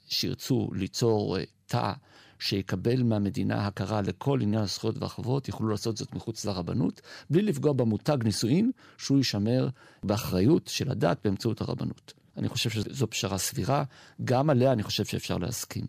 שירצו 0.09 0.71
ליצור 0.75 1.39
אה, 1.39 1.45
תא 1.67 1.93
שיקבל 2.39 3.03
מהמדינה 3.03 3.67
הכרה 3.67 4.03
לכל 4.03 4.41
עניין 4.43 4.63
הזכויות 4.63 4.99
והחובות, 4.99 5.49
יוכלו 5.49 5.69
לעשות 5.69 5.97
זאת 5.97 6.15
מחוץ 6.15 6.45
לרבנות, 6.45 7.01
בלי 7.31 7.43
לפגוע 7.43 7.73
במותג 7.73 8.19
נישואין, 8.25 8.71
שהוא 8.99 9.19
יישמר 9.19 9.69
באחריות 10.03 10.67
של 10.67 10.91
הדת 10.91 11.19
באמצעות 11.25 11.61
הרבנות. 11.61 12.20
אני 12.41 12.49
חושב 12.49 12.71
שזו 12.71 13.07
פשרה 13.11 13.39
סבירה, 13.39 13.85
גם 14.25 14.51
עליה 14.51 14.73
אני 14.73 14.83
חושב 14.83 15.05
שאפשר 15.05 15.39
להסכים. 15.39 15.87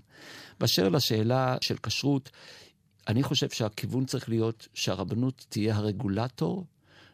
באשר 0.60 0.90
לשאלה 0.90 1.58
של 1.62 1.76
כשרות, 1.84 2.30
אני 3.08 3.24
חושב 3.24 3.50
שהכיוון 3.50 4.06
צריך 4.06 4.30
להיות 4.30 4.68
שהרבנות 4.74 5.46
תהיה 5.50 5.76
הרגולטור 5.76 6.66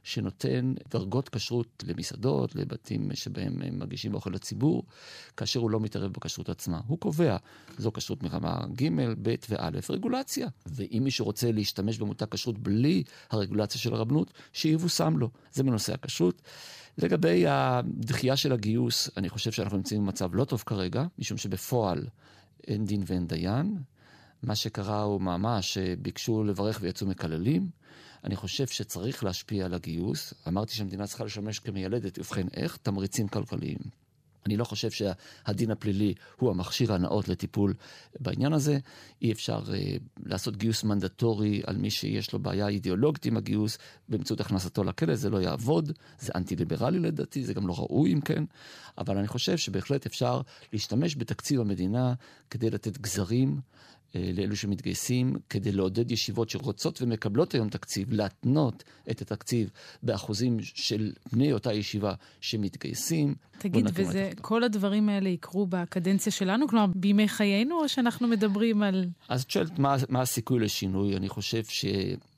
שנותן 0.07 0.73
דרגות 0.91 1.29
כשרות 1.29 1.83
למסעדות, 1.87 2.55
לבתים 2.55 3.09
שבהם 3.13 3.61
הם 3.61 3.79
מגישים 3.79 4.13
אוכל 4.13 4.29
לציבור, 4.29 4.83
כאשר 5.37 5.59
הוא 5.59 5.69
לא 5.69 5.79
מתערב 5.79 6.11
בכשרות 6.11 6.49
עצמה. 6.49 6.81
הוא 6.87 6.99
קובע, 6.99 7.37
זו 7.77 7.91
כשרות 7.91 8.23
מרמה 8.23 8.65
ג', 8.75 8.89
ב' 9.21 9.35
וא', 9.49 9.69
רגולציה. 9.89 10.47
ואם 10.65 11.01
מישהו 11.03 11.25
רוצה 11.25 11.51
להשתמש 11.51 11.97
במותג 11.97 12.25
כשרות 12.31 12.57
בלי 12.57 13.03
הרגולציה 13.31 13.81
של 13.81 13.93
הרבנות, 13.93 14.33
שיבושם 14.53 15.17
לו. 15.17 15.29
זה 15.53 15.63
בנושא 15.63 15.93
הכשרות. 15.93 16.41
לגבי 16.97 17.45
הדחייה 17.47 18.35
של 18.35 18.51
הגיוס, 18.51 19.09
אני 19.17 19.29
חושב 19.29 19.51
שאנחנו 19.51 19.77
נמצאים 19.77 20.01
במצב 20.01 20.35
לא 20.35 20.45
טוב 20.45 20.63
כרגע, 20.65 21.05
משום 21.19 21.37
שבפועל 21.37 22.07
אין 22.67 22.85
דין 22.85 23.03
ואין 23.07 23.27
דיין. 23.27 23.77
מה 24.43 24.55
שקרה 24.55 25.01
הוא 25.01 25.21
ממש 25.21 25.73
שביקשו 25.73 26.43
לברך 26.43 26.79
ויצאו 26.81 27.07
מקללים. 27.07 27.69
אני 28.23 28.35
חושב 28.35 28.67
שצריך 28.67 29.23
להשפיע 29.23 29.65
על 29.65 29.73
הגיוס. 29.73 30.33
אמרתי 30.47 30.75
שהמדינה 30.75 31.07
צריכה 31.07 31.23
לשמש 31.25 31.59
כמיילדת, 31.59 32.19
ובכן 32.19 32.47
איך? 32.53 32.77
תמריצים 32.77 33.27
כלכליים. 33.27 33.77
אני 34.47 34.57
לא 34.57 34.63
חושב 34.63 34.89
שהדין 34.91 35.71
הפלילי 35.71 36.13
הוא 36.37 36.49
המכשיר 36.49 36.93
הנאות 36.93 37.27
לטיפול 37.27 37.73
בעניין 38.19 38.53
הזה. 38.53 38.79
אי 39.21 39.31
אפשר 39.31 39.59
uh, 39.59 39.69
לעשות 40.25 40.57
גיוס 40.57 40.83
מנדטורי 40.83 41.61
על 41.65 41.77
מי 41.77 41.89
שיש 41.89 42.33
לו 42.33 42.39
בעיה 42.39 42.67
אידיאולוגית 42.67 43.25
עם 43.25 43.37
הגיוס 43.37 43.77
באמצעות 44.09 44.41
הכנסתו 44.41 44.83
לכלא, 44.83 45.15
זה 45.15 45.29
לא 45.29 45.41
יעבוד, 45.41 45.91
זה 46.19 46.31
אנטי-ליברלי 46.35 46.99
לדעתי, 46.99 47.43
זה 47.43 47.53
גם 47.53 47.67
לא 47.67 47.73
ראוי 47.77 48.13
אם 48.13 48.21
כן, 48.21 48.43
אבל 48.97 49.17
אני 49.17 49.27
חושב 49.27 49.57
שבהחלט 49.57 50.05
אפשר 50.05 50.41
להשתמש 50.73 51.15
בתקציב 51.15 51.61
המדינה 51.61 52.13
כדי 52.49 52.69
לתת 52.69 52.97
גזרים 52.97 53.49
אה, 53.55 53.61
לאלו 54.15 54.55
שמתגייסים, 54.55 55.35
כדי 55.49 55.71
לעודד 55.71 56.11
ישיבות 56.11 56.49
שרוצות 56.49 57.01
ומקבלות 57.01 57.53
היום 57.53 57.69
תקציב, 57.69 58.13
להתנות 58.13 58.83
את 59.11 59.21
התקציב 59.21 59.69
באחוזים 60.03 60.57
של 60.61 61.11
בני 61.31 61.53
אותה 61.53 61.73
ישיבה 61.73 62.13
שמתגייסים. 62.41 63.35
תגיד, 63.57 63.85
וזה, 63.93 64.31
כל 64.41 64.63
הדברים 64.63 65.09
האלה 65.09 65.29
יקרו 65.29 65.67
בקדנציה 65.67 66.31
שלנו? 66.31 66.67
כלומר, 66.67 66.85
בימי 66.95 67.27
חיינו, 67.27 67.79
או 67.79 67.89
שאנחנו 67.89 68.27
מדברים 68.27 68.83
על... 68.83 69.05
אז 69.29 69.43
את 69.43 69.51
שואלת 69.51 69.79
מה, 69.79 69.95
מה 70.09 70.21
הסיכוי 70.21 70.59
לשינוי? 70.59 71.17
אני 71.17 71.29
חושב 71.29 71.63
ש... 71.63 71.85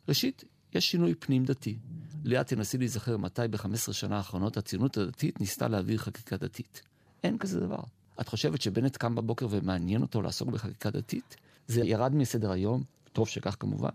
ראשית, 0.10 0.44
יש 0.74 0.92
שינוי 0.92 1.14
פנים-דתי. 1.16 1.78
ליאת, 2.24 2.48
תנסי 2.48 2.78
להיזכר 2.78 3.18
מתי 3.18 3.42
ב-15 3.50 3.94
שנה 3.94 4.18
האחרונות 4.18 4.58
הציונות 4.58 4.98
הדתית 4.98 5.40
ניסתה 5.40 5.68
להעביר 5.68 5.98
חקיקה 5.98 6.38
דתית. 6.38 6.82
אין 7.24 7.38
כזה 7.38 7.60
דבר. 7.60 7.80
את 8.22 8.28
חושבת 8.28 8.62
שבנט 8.62 8.98
קם 8.98 9.16
בבוקר 9.16 9.48
ומעניין 9.50 10.02
אותו 10.02 10.22
לעסוק 10.22 10.50
בחקיקה 10.50 10.90
דתית? 10.90 11.36
זה 11.70 11.82
ירד 11.84 12.16
מסדר 12.16 12.52
היום, 12.52 12.84
טוב 13.14 13.28
שכך 13.28 13.56
כמובן. 13.60 13.90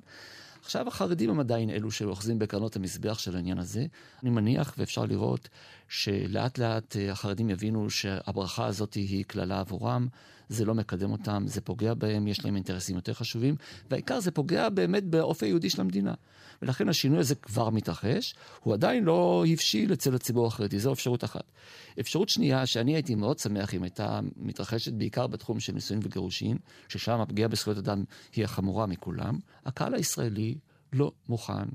עכשיו 0.64 0.88
החרדים 0.88 1.30
הם 1.30 1.40
עדיין 1.40 1.70
אלו 1.70 1.90
שאוחזים 1.90 2.38
בקרנות 2.38 2.76
המזבח 2.76 3.18
של 3.18 3.36
העניין 3.36 3.58
הזה. 3.58 3.86
אני 4.22 4.30
מניח 4.30 4.74
ואפשר 4.78 5.04
לראות 5.04 5.48
שלאט 5.88 6.58
לאט 6.58 6.96
אה, 6.96 7.12
החרדים 7.12 7.50
יבינו 7.50 7.90
שהברכה 7.90 8.66
הזאת 8.66 8.94
היא 8.94 9.24
קללה 9.24 9.60
עבורם, 9.60 10.08
זה 10.48 10.64
לא 10.64 10.74
מקדם 10.74 11.12
אותם, 11.12 11.44
זה 11.46 11.60
פוגע 11.60 11.94
בהם, 11.94 12.26
יש 12.26 12.44
להם 12.44 12.54
אינטרסים 12.54 12.96
יותר 12.96 13.14
חשובים, 13.14 13.56
והעיקר 13.90 14.20
זה 14.20 14.30
פוגע 14.30 14.68
באמת 14.68 15.04
באופי 15.04 15.46
היהודי 15.46 15.70
של 15.70 15.80
המדינה. 15.80 16.14
ולכן 16.62 16.88
השינוי 16.88 17.18
הזה 17.18 17.34
כבר 17.34 17.70
מתרחש, 17.70 18.34
הוא 18.60 18.74
עדיין 18.74 19.04
לא 19.04 19.44
הבשיל 19.52 19.92
אצל 19.92 20.14
הציבור 20.14 20.46
החרדי, 20.46 20.78
זו 20.78 20.92
אפשרות 20.92 21.24
אחת. 21.24 21.52
אפשרות 22.00 22.28
שנייה, 22.28 22.66
שאני 22.66 22.94
הייתי 22.94 23.14
מאוד 23.14 23.38
שמח 23.38 23.74
אם 23.74 23.82
הייתה 23.82 24.20
מתרחשת 24.36 24.92
בעיקר 24.92 25.26
בתחום 25.26 25.60
של 25.60 25.72
נישואין 25.72 26.00
וגירושין, 26.04 26.58
ששם 26.88 27.20
הפגיעה 27.20 27.48
בזכויות 27.48 27.78
אדם 27.78 28.04
היא 28.32 28.44
החמורה 28.44 28.86
מכולם, 28.86 29.38
הקהל 29.64 29.94
הישראלי 29.94 30.54
לא 30.92 31.12
מוכן 31.28 31.68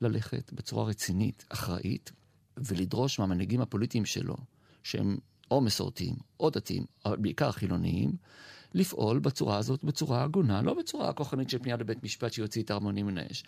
ללכת 0.00 0.52
בצורה 0.52 0.84
רצינית, 0.84 1.44
אחראית, 1.48 2.12
ולדרוש 2.56 3.18
מהמנהיגים 3.18 3.60
הפוליטיים 3.60 4.04
שלו, 4.04 4.36
שהם 4.82 5.16
או 5.50 5.60
מסורתיים 5.60 6.14
או 6.40 6.50
דתיים, 6.50 6.84
אבל 7.04 7.16
בעיקר 7.16 7.52
חילוניים, 7.52 8.12
לפעול 8.74 9.18
בצורה 9.18 9.56
הזאת, 9.56 9.84
בצורה 9.84 10.22
הגונה, 10.22 10.62
לא 10.62 10.74
בצורה 10.74 11.12
כוחנית 11.12 11.50
של 11.50 11.58
פנייה 11.58 11.76
לבית 11.76 12.04
משפט 12.04 12.32
שיוציא 12.32 12.62
את 12.62 12.70
ההרמונים 12.70 13.06
מן 13.06 13.18
האש, 13.18 13.44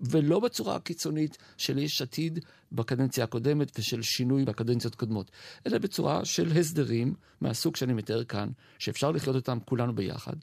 ולא 0.00 0.40
בצורה 0.40 0.76
הקיצונית 0.76 1.38
של 1.56 1.78
יש 1.78 2.02
עתיד 2.02 2.38
בקדנציה 2.72 3.24
הקודמת 3.24 3.78
ושל 3.78 4.02
שינוי 4.02 4.44
בקדנציות 4.44 4.94
קודמות, 4.94 5.30
אלא 5.66 5.78
בצורה 5.78 6.24
של 6.24 6.58
הסדרים 6.58 7.14
מהסוג 7.40 7.76
שאני 7.76 7.92
מתאר 7.92 8.24
כאן, 8.24 8.48
שאפשר 8.78 9.10
לחיות 9.10 9.36
אותם 9.36 9.58
כולנו 9.64 9.94
ביחד. 9.94 10.36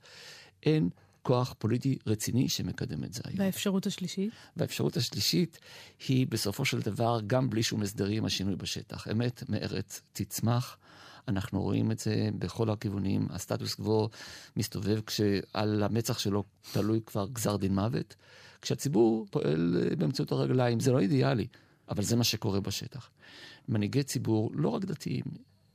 אין 0.63 0.89
כוח 1.21 1.55
פוליטי 1.57 1.97
רציני 2.07 2.49
שמקדם 2.49 3.03
את 3.03 3.13
זה 3.13 3.21
היום. 3.25 3.39
והאפשרות 3.39 3.87
השלישית? 3.87 4.33
והאפשרות 4.57 4.97
השלישית 4.97 5.59
היא 6.07 6.27
בסופו 6.27 6.65
של 6.65 6.79
דבר, 6.79 7.19
גם 7.27 7.49
בלי 7.49 7.63
שום 7.63 7.81
הסדרים, 7.81 8.25
השינוי 8.25 8.55
בשטח. 8.55 9.07
אמת 9.07 9.49
מארץ 9.49 10.01
תצמח. 10.13 10.77
אנחנו 11.29 11.61
רואים 11.61 11.91
את 11.91 11.99
זה 11.99 12.29
בכל 12.39 12.69
הכיוונים. 12.69 13.27
הסטטוס 13.29 13.73
קוו 13.73 14.09
מסתובב 14.57 15.01
כשעל 15.01 15.83
המצח 15.83 16.19
שלו 16.19 16.43
תלוי 16.71 17.01
כבר 17.05 17.27
גזר 17.33 17.57
דין 17.57 17.75
מוות. 17.75 18.15
כשהציבור 18.61 19.27
פועל 19.31 19.77
אה, 19.81 19.95
באמצעות 19.95 20.31
הרגליים, 20.31 20.79
זה 20.79 20.91
לא 20.91 20.99
אידיאלי, 20.99 21.47
אבל 21.89 22.03
זה 22.03 22.15
מה 22.15 22.23
שקורה 22.23 22.59
בשטח. 22.59 23.09
מנהיגי 23.69 24.03
ציבור, 24.03 24.51
לא 24.53 24.69
רק 24.69 24.85
דתיים, 24.85 25.23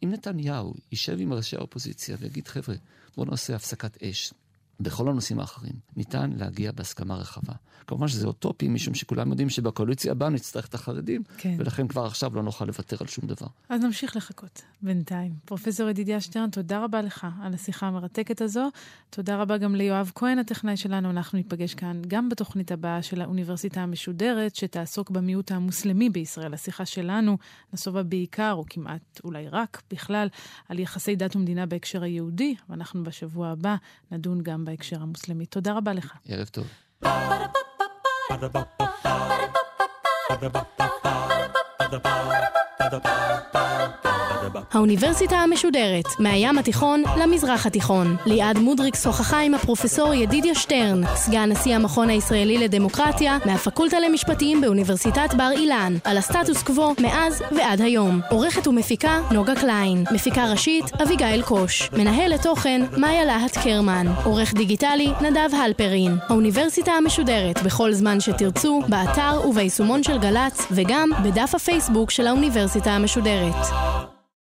אם 0.04 0.10
נתניהו 0.10 0.74
יישב 0.92 1.16
עם 1.20 1.32
ראשי 1.32 1.56
האופוזיציה 1.56 2.16
ויגיד, 2.20 2.48
חבר'ה, 2.48 2.74
בואו 3.16 3.26
נעשה 3.30 3.56
הפסקת 3.56 4.02
אש, 4.02 4.32
בכל 4.80 5.08
הנושאים 5.08 5.40
האחרים 5.40 5.74
ניתן 5.96 6.30
להגיע 6.36 6.72
בהסכמה 6.72 7.14
רחבה. 7.14 7.52
כמובן 7.86 8.08
שזה 8.08 8.26
אוטופי, 8.26 8.68
משום 8.68 8.94
שכולם 8.94 9.30
יודעים 9.30 9.48
שבקואליציה 9.48 10.12
הבאה 10.12 10.28
נצטרך 10.28 10.66
את 10.66 10.74
החרדים, 10.74 11.22
כן. 11.38 11.56
ולכן 11.58 11.88
כבר 11.88 12.04
עכשיו 12.06 12.34
לא 12.34 12.42
נוכל 12.42 12.64
לוותר 12.64 12.96
על 13.00 13.06
שום 13.06 13.26
דבר. 13.26 13.46
אז 13.68 13.82
נמשיך 13.82 14.16
לחכות 14.16 14.62
בינתיים. 14.82 15.34
פרופסור 15.44 15.88
ידידיה 15.88 16.20
שטרן, 16.20 16.50
תודה 16.50 16.84
רבה 16.84 17.02
לך 17.02 17.26
על 17.42 17.54
השיחה 17.54 17.86
המרתקת 17.86 18.40
הזו. 18.40 18.70
תודה 19.10 19.36
רבה 19.36 19.58
גם 19.58 19.74
ליואב 19.74 20.12
כהן, 20.14 20.38
הטכנאי 20.38 20.76
שלנו. 20.76 21.10
אנחנו 21.10 21.38
ניפגש 21.38 21.74
כאן 21.74 22.02
גם 22.08 22.28
בתוכנית 22.28 22.72
הבאה 22.72 23.02
של 23.02 23.20
האוניברסיטה 23.20 23.80
המשודרת, 23.80 24.54
שתעסוק 24.54 25.10
במיעוט 25.10 25.52
המוסלמי 25.52 26.10
בישראל. 26.10 26.54
השיחה 26.54 26.86
שלנו 26.86 27.38
נסובה 27.72 28.02
בעיקר, 28.02 28.52
או 28.52 28.64
כמעט 28.70 29.20
אולי 29.24 29.48
רק 29.48 29.82
בכלל, 29.90 30.28
על 30.68 30.78
יחסי 30.78 31.16
דת 31.16 31.36
ומדינה 31.36 31.66
בהקשר 31.66 32.02
היהודי, 32.02 32.54
ואנחנו 32.68 33.04
בשבוע 33.04 33.48
הבא 33.48 33.76
נדון 34.10 34.42
גם 34.42 34.63
בהקשר 34.64 35.02
המוסלמי. 35.02 35.46
תודה 35.46 35.72
רבה 35.72 35.92
לך. 35.92 36.12
ערב 36.28 36.48
טוב. 36.48 36.66
האוניברסיטה 44.72 45.36
המשודרת, 45.36 46.04
מהים 46.18 46.58
התיכון 46.58 47.02
למזרח 47.16 47.66
התיכון. 47.66 48.16
ליעד 48.26 48.58
מודריק 48.58 48.96
שוחחה 48.96 49.40
עם 49.40 49.54
הפרופסור 49.54 50.14
ידידיה 50.14 50.54
שטרן, 50.54 51.00
סגן 51.14 51.52
נשיא 51.52 51.74
המכון 51.74 52.10
הישראלי 52.10 52.58
לדמוקרטיה, 52.58 53.38
מהפקולטה 53.44 54.00
למשפטים 54.00 54.60
באוניברסיטת 54.60 55.34
בר 55.36 55.50
אילן, 55.50 55.96
על 56.04 56.18
הסטטוס 56.18 56.62
קוו 56.62 56.94
מאז 57.00 57.42
ועד 57.56 57.80
היום. 57.80 58.20
עורכת 58.30 58.66
ומפיקה 58.66 59.20
נוגה 59.30 59.54
קליין, 59.54 60.04
מפיקה 60.12 60.50
ראשית 60.50 60.84
אביגיל 61.02 61.42
קוש, 61.42 61.90
מנהלת 61.92 62.42
תוכן 62.42 62.82
מאיה 62.96 63.24
להט 63.24 63.58
קרמן, 63.58 64.06
עורך 64.24 64.54
דיגיטלי 64.54 65.12
נדב 65.20 65.54
הלפרין. 65.54 66.16
האוניברסיטה 66.28 66.92
המשודרת 66.92 67.62
בכל 67.62 67.92
זמן 67.92 68.20
שתרצו, 68.20 68.82
באתר 68.88 69.48
וביישומון 69.48 70.02
של 70.02 70.18
גל"צ, 70.18 70.66
וגם 70.70 71.10
בדף 71.24 71.54
הפייסבוק 71.54 72.10
של 72.10 72.26
האוניברסיטה 72.74 72.90
המשודרת. 72.96 74.13